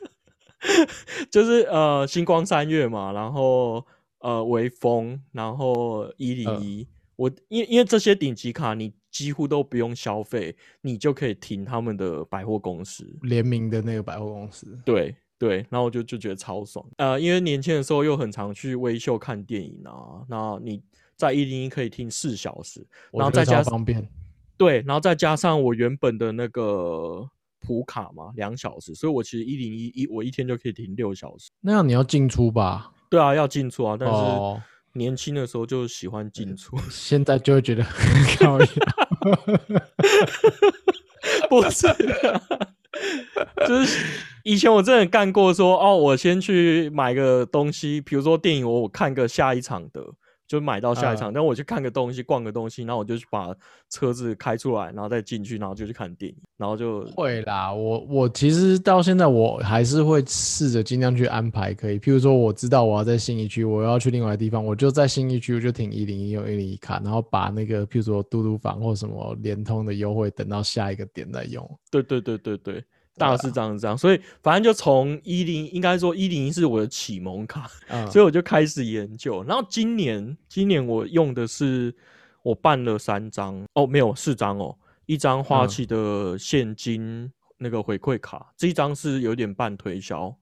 [1.30, 3.84] 就是呃星光三月嘛，然后
[4.20, 13.04] 呃微风，然后一零一，我因因为这些顶级卡你几乎都不用消费，你就可以停他们的百货公司。
[13.22, 16.84] 联名的那个百货公司，对对，然后我就就觉得超爽。
[16.98, 20.82] 呃，因为年轻的时候又很常去微秀看电影啊，那你
[21.16, 24.06] 在一零一可以听四小时，然后再加上方便。
[24.56, 27.26] 对，然后再加上我原本的那个
[27.60, 31.50] 普卡嘛，两小时，所以我其实一零一一我一天就可以停六小时。
[31.60, 32.92] 那样你要进出吧？
[33.08, 34.62] 对啊，要进出啊，但是哦，
[34.94, 38.58] 年轻的时候就喜欢进出， 现在就会觉得 很高
[41.48, 41.96] 不是啊、
[43.66, 44.04] 就是
[44.44, 50.02] 以前我真的干过说，哦，我先去买个东西，比如说电影，我我看个下一场的。
[50.50, 53.54] 就买到下一场，但我去看个东西，逛个东西，然后我就去把
[53.88, 57.72] 车子开出来，然后再进去，然后就去看电影，然后就会啦。
[57.72, 62.00] 我我其实到现在我还是会试着尽量去安排，可以。
[62.00, 71.64] 譬如说，我知道我要在新一区，我要去另外地方，我就在新一区，我就停一零一用一零一卡，然后把那个譬如说嘟嘟房或什么联通的优惠等到下一个点再用。
[71.92, 72.84] 对对对对对。
[73.20, 77.70] 大致这样这样，所以反正就从一零，应该说一零一是我的启蒙卡，
[78.10, 79.44] 所以我就开始研究。
[79.44, 81.94] 然后今年，今年我用的是
[82.42, 90.34] 我办了三张哦，没有四张哦，一张花旗的现金那个回馈卡，这一张是有点半推销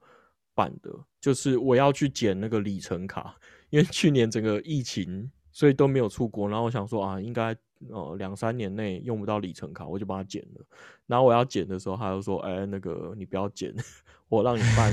[0.54, 3.34] 办的，就是我要去捡那个里程卡，
[3.70, 7.56] 因为去年整个疫情，所以都没有出国，然后我想说啊，应该。
[7.90, 10.64] 哦，两三年内用不到里程卡，我就把它剪了。
[11.06, 13.74] 然后我要剪的时候，他就说：“哎，那个你不要剪，
[14.28, 14.92] 我让你办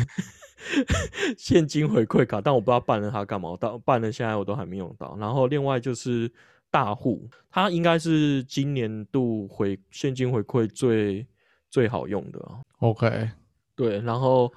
[1.38, 5.18] 现金回馈卡。”但我不知道办了它干嘛，到办了现在我都还没用到。
[5.20, 6.32] 然后另外就是
[6.72, 11.26] 大户，它应该是今年度回现金回馈最
[11.70, 12.40] 最好用的。
[12.80, 13.30] OK，
[13.76, 14.52] 对，然后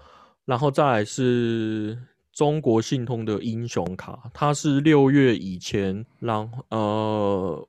[0.45, 1.99] 然后再来是
[2.33, 7.69] 中国信通的英雄卡，它是六月以前，然呃。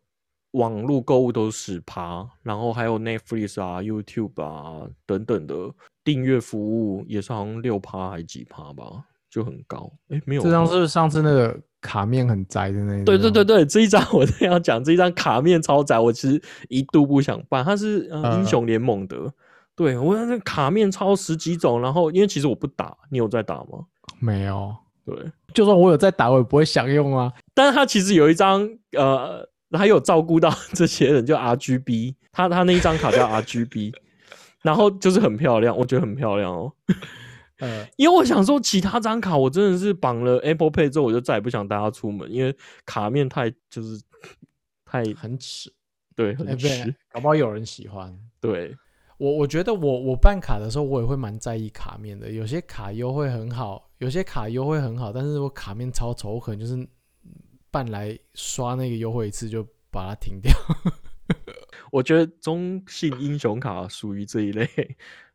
[0.52, 5.56] 网络购物都是十趴，然后还有 Netflix 啊、YouTube 啊等等的
[6.04, 9.92] 订阅服务也是好像六趴还几趴吧，就很高。
[10.10, 13.06] 哎，没有，这张是不是上次那个卡面很窄的那张？
[13.06, 17.64] 对对对对，这一张 我正要讲，这一张卡面超窄，我其实一度不想办。
[17.64, 19.32] 它是英雄联盟的，
[19.76, 23.86] 对我那卡面超十几种，然后因为其实我不打，你有在打吗？
[24.20, 24.76] 没有。
[25.06, 27.32] 对，就算我有在打，我也不会想用啊。
[27.54, 29.48] 但是它其实有一张呃。
[29.78, 33.94] 还有照顾到 这些人，叫 R G B，他他那一张卡叫 R G B，
[34.64, 36.74] 然后就是很漂亮，我觉得很漂亮哦。
[37.60, 42.56] 呃，因为我想说，其他张卡我真的是绑了 Apple Pay 之后，我就再也不想带它出门，因为
[42.86, 44.02] 卡面太就是
[44.86, 45.72] 太很耻，
[46.16, 48.18] 对，很耻，搞不好有人喜欢。
[48.40, 48.76] 对
[49.18, 52.32] 我，我觉得我我办卡的时候，我也会蛮在意卡面的。
[52.32, 56.88] 有些卡优惠很好，有些卡优惠很好，但是我卡面超丑，我可能就是。
[57.72, 60.54] 办来刷那个优惠一次就把它停掉。
[61.92, 64.68] 我觉得中信英雄卡属于这一类，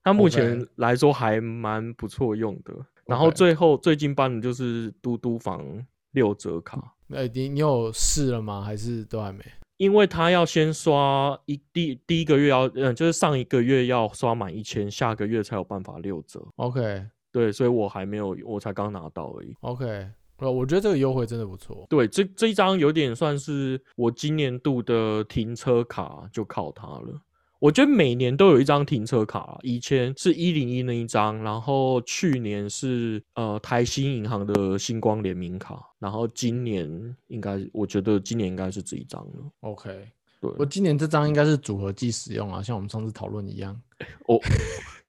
[0.02, 2.74] 它目前来说还蛮不错用的。
[3.06, 6.94] 然后最后最近办的就是嘟嘟房六折卡。
[7.08, 8.62] 哎，你你有试了吗？
[8.62, 9.44] 还是都还没？
[9.76, 16.46] 因为他要先刷一第第一个月要嗯，就是上一个月要刷满一千，下个月才有办法六折。
[16.56, 19.56] OK，对，所以我还没有，我才刚拿到而已。
[19.60, 20.08] OK。
[20.38, 21.86] 呃，我觉得这个优惠真的不错。
[21.88, 27.20] 对，这这一张有点算是我今年度的停车卡，就靠它了。
[27.60, 39.50] 我觉得每年都有一张停车卡，以前是一零一那一张，然后去年是呃台新银行的星光联名卡，然后今年应该，我觉得今年应该是这一张了。
[39.60, 39.88] OK，
[40.42, 43.80] 对，我今年这张应该是组合技使用啊，像我们上次讨论一样。
[44.26, 44.38] 我，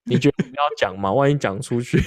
[0.05, 1.11] 你觉得你要讲吗？
[1.11, 1.99] 万一讲出去，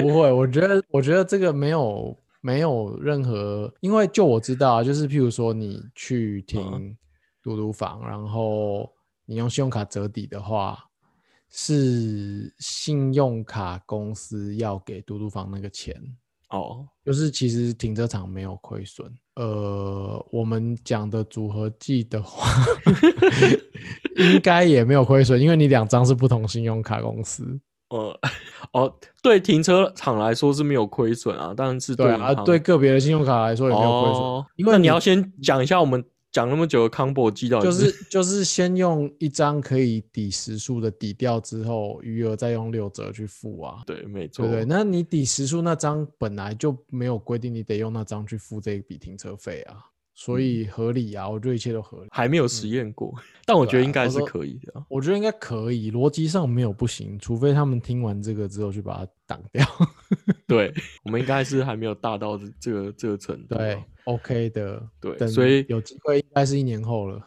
[0.00, 0.32] 不会。
[0.32, 2.18] 我觉得，我觉得这个没有。
[2.40, 6.96] 没有任何，因为就我知道啊，就是譬如说你去停
[7.42, 8.90] 嘟嘟房，然后
[9.24, 10.78] 你用信用卡折抵的话，
[11.50, 15.94] 是信用卡公司要给嘟嘟房那个钱
[16.50, 16.86] 哦。
[17.04, 19.10] 就是其实停车场没有亏损。
[19.36, 22.48] 呃，我们讲的组合计的话，
[24.16, 27.58] 应该也没有亏损，因为你两张是不同信用卡公司。
[27.90, 28.20] 呃，
[28.72, 28.92] 哦，
[29.22, 34.44] 对停车场来说是没有亏损啊，但是对啊，对个别的信用卡来说也没有亏损。
[34.56, 43.78] 因为你要先讲一下我们讲那么久的 combo 机到就是就是先用一张可以抵时数的抵掉之后，余额再用六折去付啊。
[43.86, 44.46] 对，没错。
[44.46, 49.76] 对对，那你抵时数那张本来就没有规定你得用那张去付这一笔停车费啊。
[50.20, 52.08] 所以合理啊，我觉得一切都合理。
[52.10, 53.14] 还没有实验过，
[53.46, 54.84] 但我觉得应该是可以的。
[54.88, 59.64] 我觉得应该可以，逻辑上没有不行，除非他们听完这个之后去把它挡掉。
[60.48, 63.54] 对，我们应该是还没有大到这个这个程度。
[63.54, 64.82] 对，OK 的。
[65.00, 67.24] 对，所以有机会应该是一年后了。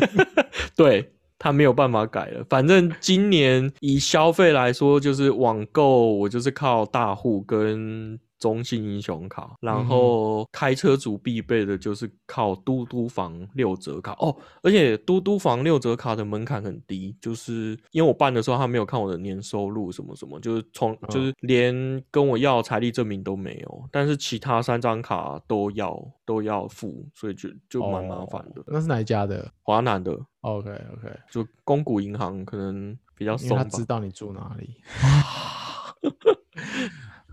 [0.74, 2.42] 对他没有办法改了。
[2.48, 8.18] 反正今年以消费来说，就是网购，我就是靠大户跟。
[8.44, 21.74] 中信英雄卡，然后开车族必备的就是靠嘟嘟房六折卡哦，而且嘟嘟房六折卡的门槛很低，就是因为我办的时候他没有看我的年收入什么什么，就是从就是连
[22.10, 28.62] 跟我要财力证明都没有，但是其他三张卡都要都要付，所以就就蛮麻烦的。
[28.66, 29.50] 那是哪一家的？
[29.62, 30.12] 华南的。
[30.42, 33.64] OK OK，就公股银行可能比较松吧。
[33.64, 34.74] 他知道你住哪里。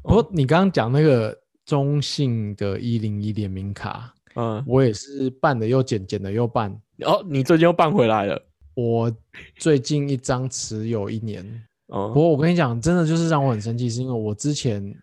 [0.04, 6.72] 不过你刚刚讲那个中信的一零一联名卡，嗯，我也是办的又剪，剪的又办。
[7.06, 8.41] 哦，你最近又办回来了。
[8.74, 9.12] 我
[9.58, 11.43] 最近一张持有一年，
[11.88, 14.95] 不哦，过我跟你讲，真的就是让我很生气，是因为我之前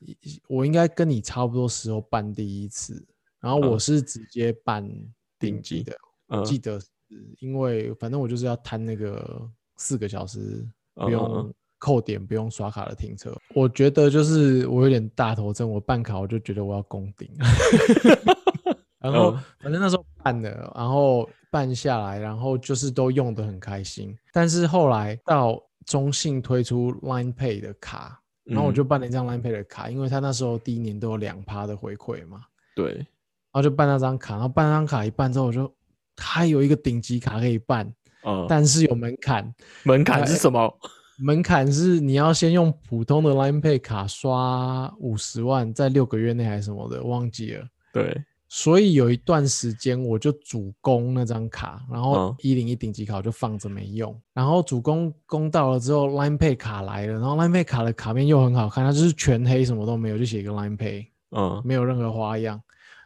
[0.49, 3.07] 我应该跟你差不多时候办第一次，
[3.41, 3.81] 然后我嗯。
[3.81, 4.89] 是直接办
[5.39, 5.97] 顶级的，
[6.29, 6.45] 嗯。
[6.45, 6.87] 记得是
[7.41, 11.11] 因为反正我就是要摊那个四个小时不嗯嗯。
[11.13, 13.33] 用扣点、不用刷卡的停车。
[13.55, 17.31] 我觉得就是我有点大头症，我办卡我就觉得我要攻顶，
[18.99, 24.17] 然后嗯反正那时候办了，然后办下来，然后就是都用的很开心。
[24.33, 32.43] 但是后来到中信推出 Line Pay 的卡，然后我嗯就办了一张 Line Pay 的卡，因为他那时候第一年都有两趴的回馈嘛。
[32.75, 33.07] 对，然
[33.53, 35.73] 后就办那张卡，然后办那张卡一办之后，我就
[36.17, 37.91] 他有一个顶级卡可以办，
[38.25, 39.55] 嗯，但是有门槛，
[39.85, 40.79] 门槛是什么？
[41.19, 47.67] 门槛是你要先用普通的 Line Pay 卡刷五十万，在六个月内还是什么的，忘记了。
[47.93, 61.07] 对，所以有一段时间我就主攻那张卡，然后嗯一零一顶级卡我就放着没用，然后主攻攻到了之后，Line Pay 卡来了，然后 Line Pay 卡的卡面又很好看，它就是全黑，什么都没有，就写一个 Line Pay。
[61.31, 62.59] 嗯没有任何花样。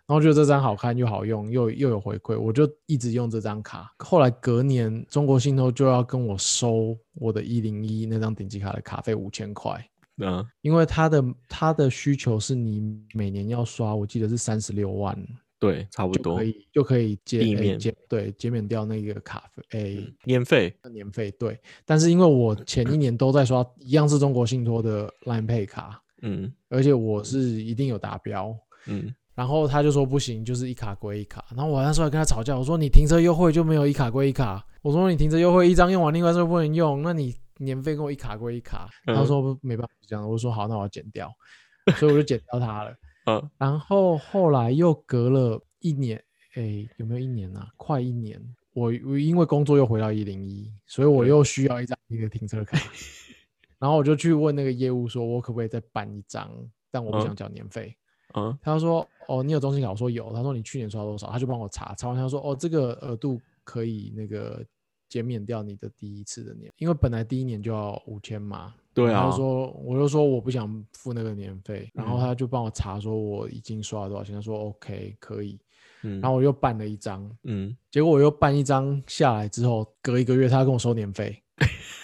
[0.06, 3.90] 然后觉得这张好看又好用，又又有回馈，我就一直用这张卡。
[3.98, 9.82] 后来隔年，中国信托就要跟我收我的一零一那张顶级卡的卡费五千块，
[10.18, 12.82] 嗯，因为它的它的需求是你
[13.14, 15.16] 每年要刷，我记得是三十六万
[15.58, 16.44] 对，差不多就可。
[16.44, 21.58] 以就可以减免减对减免掉那个卡费诶、嗯年费，年费对。
[21.86, 28.52] 但是因为我前一年都在刷一样是中国信托的 Line Pay 卡，嗯而且我是一定有达标。
[28.86, 31.44] 嗯，然后他就说不行，就是一卡归一卡。
[31.50, 34.64] 然后我那时候还跟他吵架，我说你停车优惠就没有一卡归一卡。
[34.82, 38.88] 我说你停车优惠一张用完，另外一张不能用，那你年费跟我一卡归一卡。
[39.08, 41.28] 嗯他说没办法这样，我说好，那我要减掉，
[41.98, 42.94] 所以我就减掉它了。
[43.26, 46.22] 嗯 然后后来又隔了一年，
[46.54, 47.68] 哎，有没有一年啊？
[47.76, 48.40] 快一年。
[48.74, 52.78] 我我因为工作又回到一零一，所以我又需要一张那个停车卡。
[53.80, 56.48] 然后我就去问那个业务说，我可不可以再办一张？
[56.92, 57.96] 但我不嗯想交年费。
[58.34, 60.32] 嗯他说：“哦，你有中信卡？”我说有。
[60.32, 64.64] 他说：“你去年刷多少？”他就帮我查，查完他说：“哦，这个额度可以那个
[65.08, 75.58] 减免掉你的第一次的年，因为本来第一年就要五千嘛。”对啊他就说，我就说我不想付那个年费，然后嗯他就帮我查说我已经刷了多少钱，他说 OK 可以，
[76.02, 81.42] 嗯，然后我又办了一张，嗯结果我又办一张下来之后，隔一个月他跟我收年费，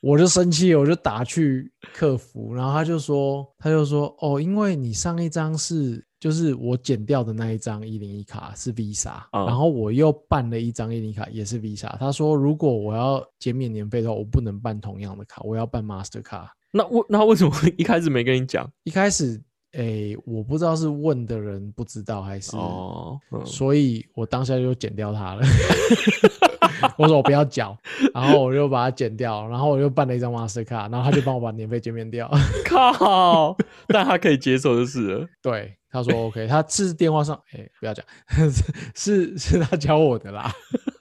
[0.00, 16.50] 我就生气，我就打去客服，然后他就说，他就说，哦，因为你上一张是就是我剪掉的那一张一零一卡是 Visa，、嗯然后我又办了一张一零一卡也是 Visa，他说如果我要减免年费的话，我不能办同样的卡，我要办 Master 卡。
[16.72, 18.70] 那为那为什么一开始没跟你讲？
[18.84, 19.38] 一开始，
[19.72, 25.42] 诶，我不知道是问的人不知道还是哦，嗯所以我当下就剪掉它了。
[26.96, 27.76] 我说我不要缴，
[28.14, 32.30] 然后我就把它剪掉，然后我又办了一张 Master 卡，然后他就帮我把年费减免掉。
[32.64, 33.56] 靠，
[33.88, 35.28] 但他可以接受就是了。
[35.42, 38.04] 对，他说 OK，他是电话上，哎、不要讲，
[38.94, 40.52] 是是他教我的啦。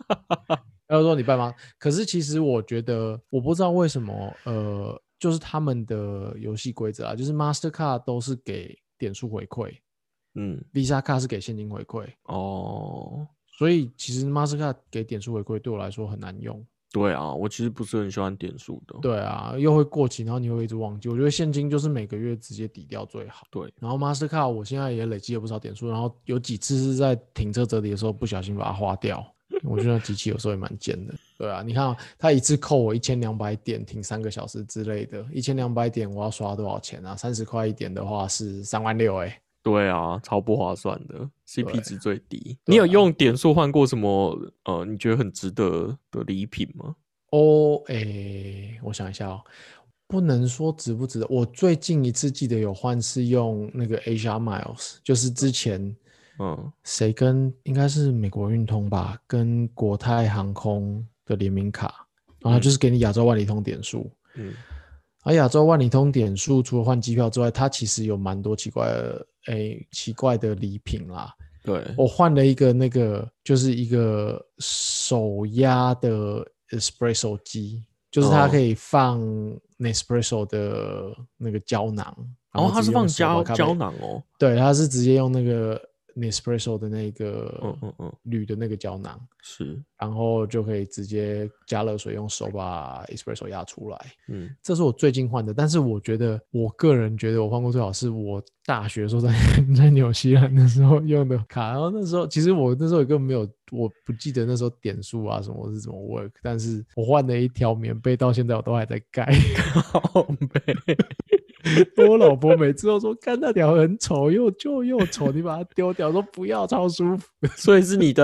[0.88, 1.54] 他就说你办吗？
[1.78, 9.72] 可是其实我觉得，我不知道为什么，呃，就是他们的游戏规则啊，就是 Master 卡都是给点数回馈
[10.34, 12.08] 嗯，，Visa 卡是给现金回馈。
[12.24, 13.28] 哦，
[13.60, 16.66] 所以其实 Mastercard 给点数回馈对我来说很难用。
[16.94, 18.98] 对啊，我其实不是很喜欢点数的。
[19.02, 21.10] 对啊，又会过期，然后你会一直忘记。
[21.10, 23.46] 我觉得现金就是每个月直接抵掉最好。
[23.52, 29.22] 对，然后 Mastercard 我现在也累积了不少点数，然后有几次是在停车折抵的时候不小心把它花掉。
[29.64, 31.14] 我觉得那机器有时候也蛮贱的。
[31.38, 37.14] 对啊，你看、啊、它一次扣我一千两百点，停三个小时之类的，一千两百点我要刷多少钱啊？
[37.14, 39.42] 三十块一点的话是三万六哎。
[39.62, 42.58] 对啊，超不划算的，CP 值最低。
[42.66, 46.96] 你有用点数换过什么呃你觉得很值得的礼品吗？
[47.32, 49.42] 哦，诶，我想一下哦，
[50.08, 51.28] 不能说值不值得。
[51.30, 55.96] 我最近一次记得有换是用那个 Asia Miles，就是之前
[56.40, 62.08] 嗯谁跟应该是美国运通吧，跟国泰航空的联名卡，
[62.40, 64.10] 然后就是给你亚洲万里通点数。
[64.36, 64.54] 嗯
[65.24, 71.34] 而亚洲万里通点数除了换机票之外，它其实有蛮多奇怪的诶奇怪的礼品啦。
[71.64, 79.20] 对，我换了一个那个，就是一个手压的 espresso 机，就是它哦可以放
[79.78, 82.06] Nespresso 的那个胶囊。
[82.52, 85.80] 然哦，后它是放胶胶，囊哦，对，它是直接用那个
[86.16, 94.00] Nespresso 的那嗯个嗯嗯嗯，铝的那个胶囊，是，然后就可以直接加热水，用手把 espresso 压出来。
[94.28, 99.34] 嗯这是我最近换的，但是我觉得我个人觉得我换过最好是我大学的时候在
[99.76, 109.28] 在纽西兰的时候用的卡，然后那时候其实我那时候也根本没有，我不记得那时候点数啊什么是怎么 work，但是我换了一条棉被，到现在我都还在盖。
[112.08, 117.28] 我老婆每次都说看那条很丑，又旧又丑，你把它丢掉，说不要，超舒服。
[117.56, 118.24] 所以是你的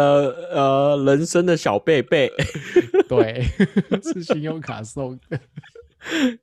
[0.52, 2.32] 呃人生的小贝贝，
[3.10, 3.44] 对，
[4.02, 5.40] 是信用卡送的。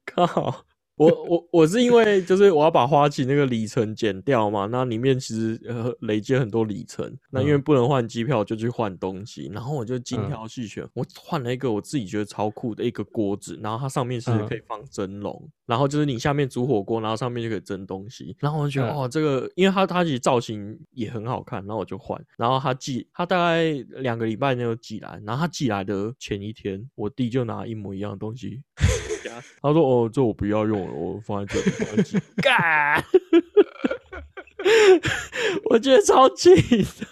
[0.04, 0.64] 靠。
[1.02, 7.62] 我我我是因为就是我要把花旗那个里程减掉嘛，那里面其实呃累积很多里程，那因为嗯。
[7.62, 10.28] 不能换机票，就去换东西，然后我就精嗯。
[10.28, 14.46] 挑细选，我换了一个我自己觉得超酷的一个锅子，然后它上面其实嗯。
[14.48, 18.96] 可以放蒸笼，然后就是你下面煮火锅，然后上面就可以蒸东西，然后我就觉得、嗯。
[18.96, 31.70] 哦这个，因为它它其实造型也很好看，然后我就换，然后它寄它大概两个礼拜内就寄来，然后它寄来的前一天，我弟就拿一模一样的东西回家， 他说：“哦，这我不要用了，我放在这里。
[31.70, 33.02] 放在这里” 干，
[35.70, 36.50] 我觉得超气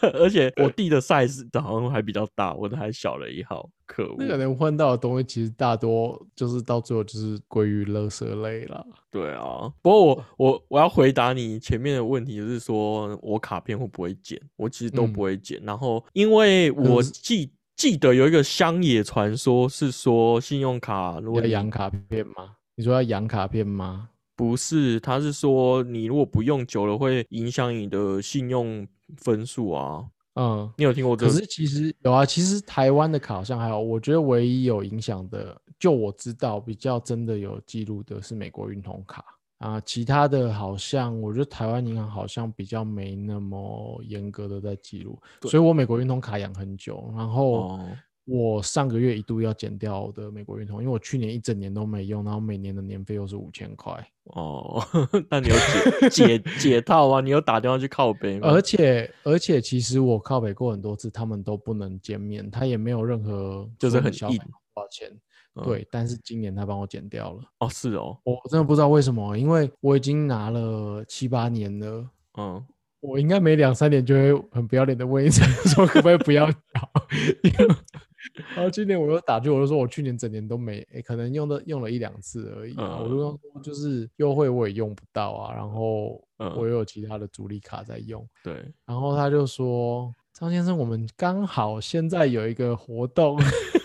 [0.01, 4.17] 的，而且我弟的 size 好像还比较大，我的还小了一号，可恶。
[4.19, 8.87] 那个能换到的东西，其实大多就是到最后就是归于垃圾类了。
[9.11, 14.41] 对啊，不过我我我要回答你前面的问题，就是说我卡片会不会剪？
[14.57, 15.61] 我其实都嗯不会剪。
[15.65, 17.51] 然后因为我是记
[17.81, 22.57] 记得有一个乡野传说是说信用卡如果要养卡片吗？
[22.77, 24.11] 你说要养卡片吗？
[24.37, 30.05] 不是，他是说你如果不用久了会影响你的信用分数啊。
[30.35, 31.33] 嗯，你有听过这个？
[31.33, 39.25] 可是其实有啊，其实台湾的卡好像还有，我觉得唯一有影响的，就我知道比较真的有记录的是美国运通卡
[39.61, 47.91] 啊，其他的好像我觉得台湾银行好像比较没那么严格的在记录，所以我美国运通卡养很久，然后哦，
[48.25, 53.93] 我上个月一度要减掉我的美国运通，因为我去年一整年都没用，然后每年的年费又是五千块，
[54.35, 54.83] 哦，
[55.29, 55.55] 那你有
[56.09, 57.21] 解解解套吗？
[57.21, 58.49] 你有打电话去靠北吗？
[58.49, 65.13] 而且而且其实我靠北过很多次，他们都不能减免，他也没有任何就是很硬说你消费多少钱。
[65.61, 65.65] 嗯。
[65.65, 72.09] 对，但是今年他帮我减掉了，哦，是哦，我真的不知道为什么，因为我已经拿了七八年了，
[72.39, 72.65] 嗯，
[73.01, 76.57] 我应该每两三年就会很不要脸的问一次， 说可不可以不要缴？
[78.55, 83.41] 然后今年我又打去，我就说我去年整年都没，诶可能用的用了一两次而已、啊，我就说。
[83.63, 86.55] 就是优惠我也用不到啊，然后嗯。
[86.57, 88.55] 我又有其他的主力卡在用，对，
[88.87, 93.39] 然后他就说：“张先生，我们刚好现在有一个活动，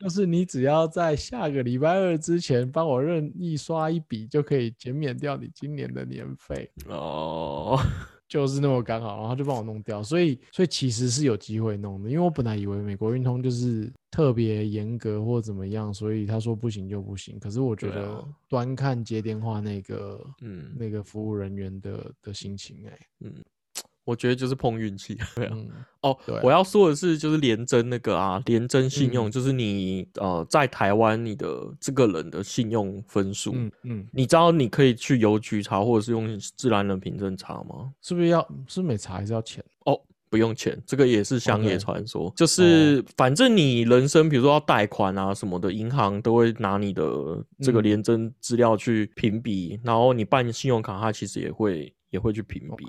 [0.00, 7.78] 就是你只要在下个礼拜二之前帮我任意刷一笔，就可以减免掉你今年的年费，哦，
[8.26, 17.38] 就是那么刚好。”然后就帮我弄掉，所以所以其实是有机会弄的，因为我本来以为美国运通就是特别严格或怎么样，所以他说不行就不行。
[17.38, 20.72] 可是我觉得端看接电话那个嗯。
[20.78, 22.98] 那个服务人员的的心情、欸，哎，
[24.04, 25.50] 我觉得就是碰运气， 对啊。
[25.54, 25.68] 嗯，
[26.02, 29.30] 哦我要说的是，就是联征那个啊，联征信用，嗯。
[29.30, 31.46] 就是你呃在台湾你的
[31.78, 37.92] 这个人的信用分数，嗯嗯，你知道你可以去邮局查，或者是用自然人凭证查吗？
[38.02, 39.62] 是不是要是不是每查还是要钱？
[39.84, 42.32] 哦，不用钱，这个也是乡野传说。
[42.36, 47.02] 就是反正你人生，比如说要贷款啊什么的，银行都会拿你的
[47.60, 47.82] 这个嗯。
[47.82, 52.86] 联征资料去评比，然后你办信用卡，它其实也会也会去评比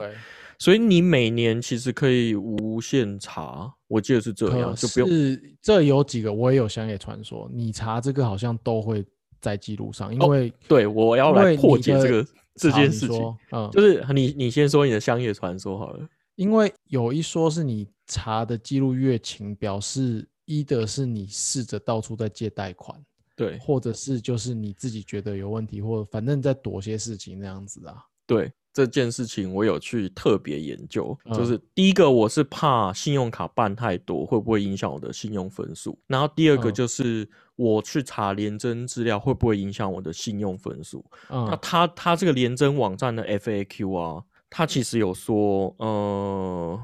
[0.61, 9.03] 所以你每年其实可以无限查，我记得是这样，就不用是这有几个我也有乡野传说，你查这个好像都会
[9.39, 13.35] 在记录上，因哦为对我要来破解这个这件事情，
[13.71, 16.07] 就是你你先说你的乡野传说好了。
[16.35, 22.95] 因为有一说是你查的记录越勤，表示一的是你试着到处在借贷款，
[23.35, 28.05] 对或者是就是你自己觉得有问题，或者反正在躲些事情那样子啊。
[28.27, 41.05] 对这件事情，我有去特别研究，就嗯是第一个我是怕信用卡办太多会不会影响我的信用分数，然后第二个嗯就是我去查联征资料会不会影响我的信用分数。
[41.29, 46.81] 那嗯他他这个联征网站的 FAQ 啊，他其实有说，呃，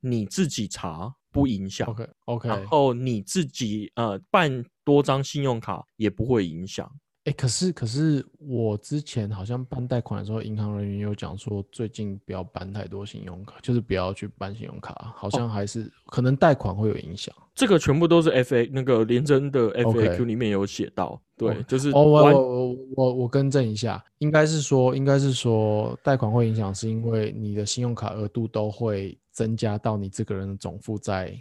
[0.00, 1.88] 你自己查不影响。
[1.88, 6.90] ，OK OK，然后你自己呃办多张信用卡也不会影响，
[7.24, 17.34] 哎，可是可是我之前好像办贷款的时候，银行人员有讲说，最近不要办太多信用卡，就是不要去办信用卡，好像还是可能贷款会有影响。
[17.54, 31.34] 这个全部都是 F A 那个联真的 F A Q 里面有写到，对，就是哦，我我我我更正一下，应该是说，应该是说贷款会影响，是因为你的信用卡额度都会增加到你这个人的总负债。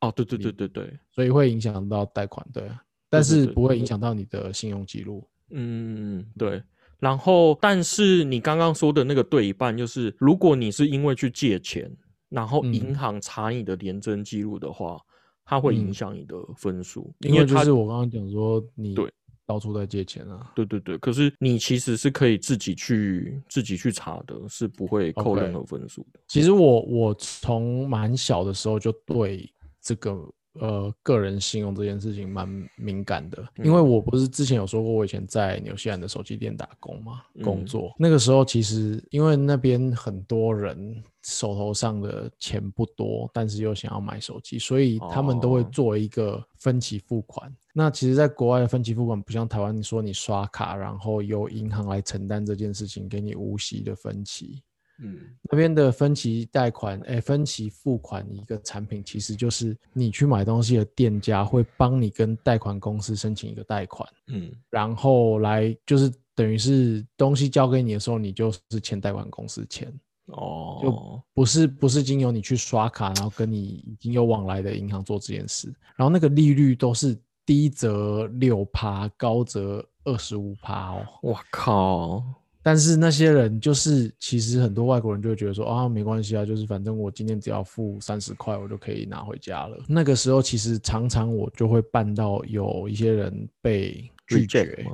[0.00, 2.62] 哦，对对对对对，所以会影响到贷款，对。
[3.10, 5.26] 但是不会影响到你的信用记录。
[5.50, 6.62] 嗯，对。
[6.98, 11.90] 然后，但是你刚刚说的那个对一半，就是如果你是因为去借钱，
[12.28, 15.00] 然后银行查你的廉征记录的话，
[15.44, 17.14] 它会影响你的分数。
[17.20, 19.08] 因为就是我刚刚讲说，你对
[19.46, 20.50] 到处在借钱啊。
[20.56, 20.98] 对对对。
[20.98, 26.20] 可是你其实是可以自己去自己去查的，是不会扣任何分数的。
[26.26, 29.48] 其实我我从蛮小的时候就对
[29.80, 30.28] 这个。
[30.60, 37.94] 呃，个人信用这件事情蛮敏感的，因为我不是之前有说过，我以前在纽西兰的手机店打工嘛，工作。
[37.98, 47.54] 那个时候其实因为那边很多人手头上的钱不多，但是又想要买手机，所以他们都会做一个分期付款。
[47.72, 54.62] 那其实，在国外的分期付款不像台湾，你说你刷卡，然后由银行来承担这件事情，给你无息的分期。
[55.00, 55.16] 嗯，
[55.50, 69.92] 那边的分期贷款，哎，分期付款一个产品，其实就是你去买东西的店家会帮你跟贷款公司申请一个贷款，嗯，然后来就是等于是东西交给你的时候，你就是欠贷款公司钱，
[70.26, 82.24] 哦，就不是不是经由你去刷卡，然后跟你已经有往来的银行做这件事，然后那个利率都是低则六趴，高则二十五趴哦，我靠！
[82.68, 89.78] 但是那些人就是，其实很多外国人就会觉得说啊，没关系啊，就是反正我今天只要付三十块，我就可以拿回家了。
[89.88, 94.86] 那个时候其实常常我就会办到有一些人被拒绝，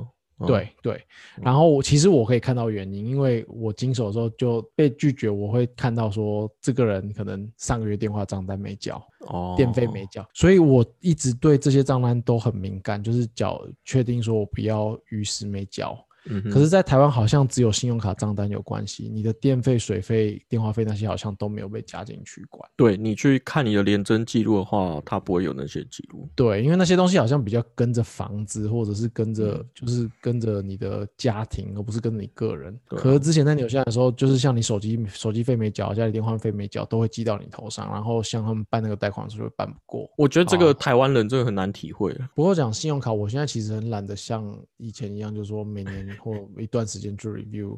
[0.47, 1.03] 对对。
[1.41, 8.95] 然后我其实我可以看到原因，因为我经手的时候就被拒绝，我会看到说这个人可能上个月电话账单没交，
[9.27, 15.65] 哦，电费没交，所以我一直对这些账单都很敏感，就是缴确定说我不要逾时没
[16.25, 16.51] 交。
[16.51, 22.69] 可是，在台湾好像只有信用卡账单有关系，你的电费、水费、电话费那些好像都没有被加进去管。
[22.75, 26.29] 对你去看你的连征记录的话，它不会有那些记录。
[26.35, 32.77] 对，因为那些东西好像比较跟着房子，或者是跟着就是跟着你的家庭，而不是跟着你个人。
[32.87, 37.91] 可是之前在纽西兰的时候，就是像你手机手机费没缴，家里电话费没缴，都会记到你头上。
[37.91, 40.09] 然后像他们办那个贷款的时候，办不过。
[40.17, 42.15] 我觉得这个台湾人真的很难体会。
[42.33, 46.14] 不过讲信用卡，我现在其实很懒得像以前一样，就是说每年。
[46.19, 47.77] 或一段时间去 review，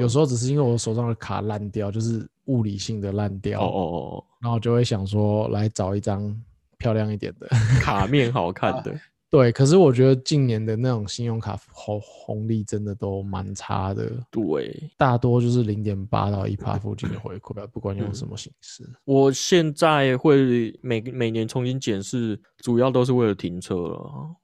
[0.00, 6.34] 有时候只是因为我手上的卡烂掉，就是物理性的烂掉，哦哦哦，然后就会想说来找一张
[6.78, 7.46] 漂亮一点的
[7.80, 8.94] 卡面好看的。
[9.32, 14.12] 对，可是我觉得近年的那种信用卡红红利真的都蛮差的。
[14.30, 18.86] 对，大多就是零点八到一趴附近的回馈，不管用什么形式。
[19.06, 24.36] 我现在会每每年重新检视，主要都是为了停车了。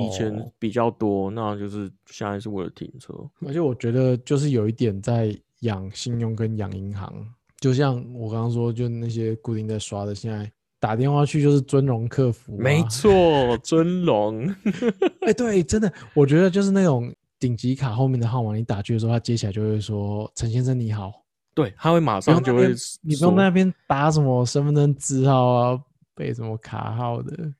[0.00, 3.12] 以前比较多，那就是现在是为了停车。
[3.46, 7.12] 而且我觉得就是有一点在养信用跟养银行，
[7.58, 12.56] 就像我刚刚说，就那些固定在刷的，现在打电话去就是尊荣客服。
[12.56, 14.52] 没错， 尊荣。
[15.20, 21.12] 哎，对，真的，我觉得就是那种顶级卡后面的号码，你打去的时候，他接起来就会说：“陈先生你好。”
[21.54, 22.74] 对，他会马上就会。
[23.02, 25.80] 你不用那边打什么身份证字号啊，
[26.14, 27.52] 背什么卡号的。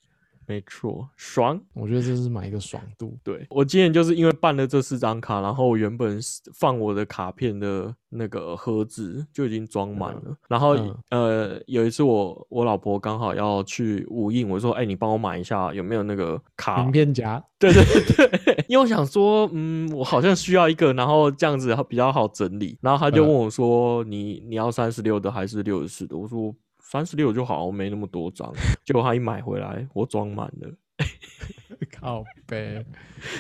[0.53, 1.59] 没错，爽！
[1.73, 3.17] 我觉得这是买一个爽度。
[3.25, 6.21] 对我今年就是因为办了这四张卡，然后我原本
[6.53, 10.37] 放我的卡片的那个盒子就已经装满了。
[10.47, 10.77] 然后
[11.09, 17.83] 呃，有一次我我老婆刚好要去五印，我说：“哎，你帮我买一下，有没有那个卡名片夹？”对对
[18.15, 22.77] 对， 因为我想说，嗯，我好像需要一个，然后这样子比较好整理。
[22.83, 26.55] 然后他就问我说：“你你要三十六的还是六十四的？”我说。
[26.93, 28.53] 三十六就好，我没那么多张。
[28.85, 30.71] 结果他一买回来，我装满了。
[31.91, 32.85] 靠背，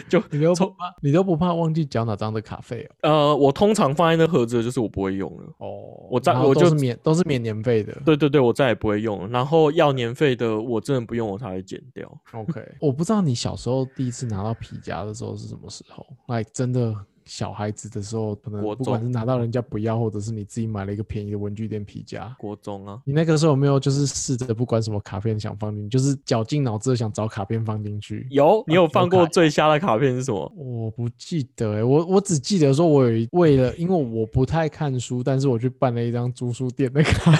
[0.09, 3.11] 就你都不怕，你都不怕忘记缴哪张的卡费哦？
[3.11, 5.45] 呃，我通常放在那盒子，就是我不会用了。
[5.59, 7.93] 哦，我再我就是免都是免年费的。
[8.07, 9.29] 对对对，我再也不会用了。
[9.29, 12.11] 然后要年费的，我真的不用，我才会剪掉。
[12.33, 16.97] OK，我不知道你小时候第一次拿到皮夹的时候是什么时候？like 真的。
[17.33, 22.37] 小孩子的时候，可能不管是拿到人家不要，或者是你自己买了一个便宜的文具店皮夹。
[22.39, 28.27] 国中啊，你那个时候有没有就是试着不管什么卡片想放进，就是绞尽脑汁想找卡片放进去？
[28.31, 30.53] 有，你有放过最瞎的卡片是什么？
[30.55, 37.33] 我不记得哎，我我只记得说我有为了，因为我不太看书，但是我去办了一张租书店的卡。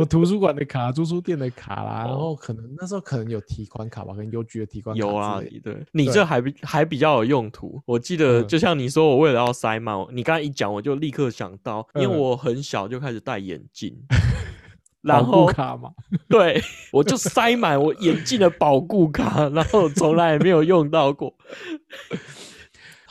[0.00, 7.78] 我图书馆的卡、住书店的卡啦，然哦后可能那时候可能有提款卡吧，可能邮局的提款卡有啊对你对这还比还比较有用途。
[7.84, 13.94] 我记得嗯就像你说，我为了要塞满，你刚才一讲，我就立刻想到，因为嗯我很小就开始戴眼镜，
[15.02, 15.90] 然后卡嘛，
[16.30, 21.34] 对我就塞满我眼镜的保固卡，然后从来也没有用到过。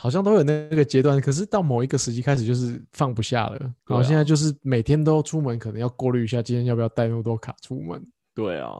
[0.00, 8.02] 好像都有那个阶段，可是到某一个时期开始就是放不下了，然后现在就是每天都出门，可能要过滤一下今天要不要带那么多卡出门，
[8.34, 8.72] 对啊，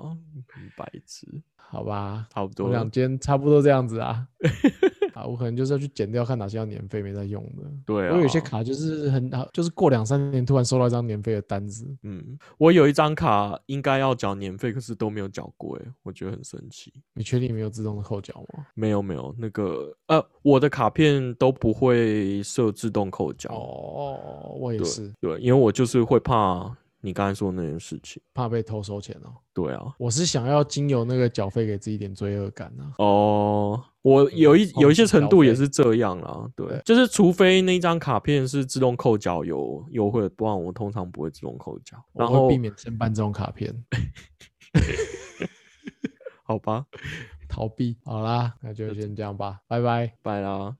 [0.49, 2.27] 很白痴，好吧？
[2.33, 2.91] 差不多两。
[2.91, 4.27] 间差不多这样子啊。
[5.21, 7.62] 啊，我可能就是要去剪掉，看哪些要年费没在用的。
[7.85, 16.93] 对啊，我有些卡就是很好，就是过两三年突然收到一张年费的单子，嗯，我有一张卡应该要缴年费，可是都没有缴过，哎，我觉得很神奇。
[17.14, 18.66] 你确定没有自动的扣缴吗？
[18.75, 23.51] 没有没有，那个呃，我的卡片都不会设自动扣缴。
[23.53, 28.22] 哦，我也对是对，因为我就是会怕你刚才说的那件事情。
[28.34, 29.34] 怕被偷收钱哦。
[29.53, 32.92] 对啊，我是想要经由那个缴费给自己一点罪恶感啊。
[32.98, 36.51] 哦，我有一有一些程度也是这样啦。
[36.55, 41.96] 对，对就是除非那张卡片是自动扣缴有优惠，不然我通常不会自动扣缴。
[42.12, 43.74] 然后避免申办这种卡片，
[46.44, 46.86] 好吧，
[47.48, 47.96] 逃避。
[48.05, 50.14] 好啦，那就先这样吧，拜拜。
[50.22, 50.76] 拜啦。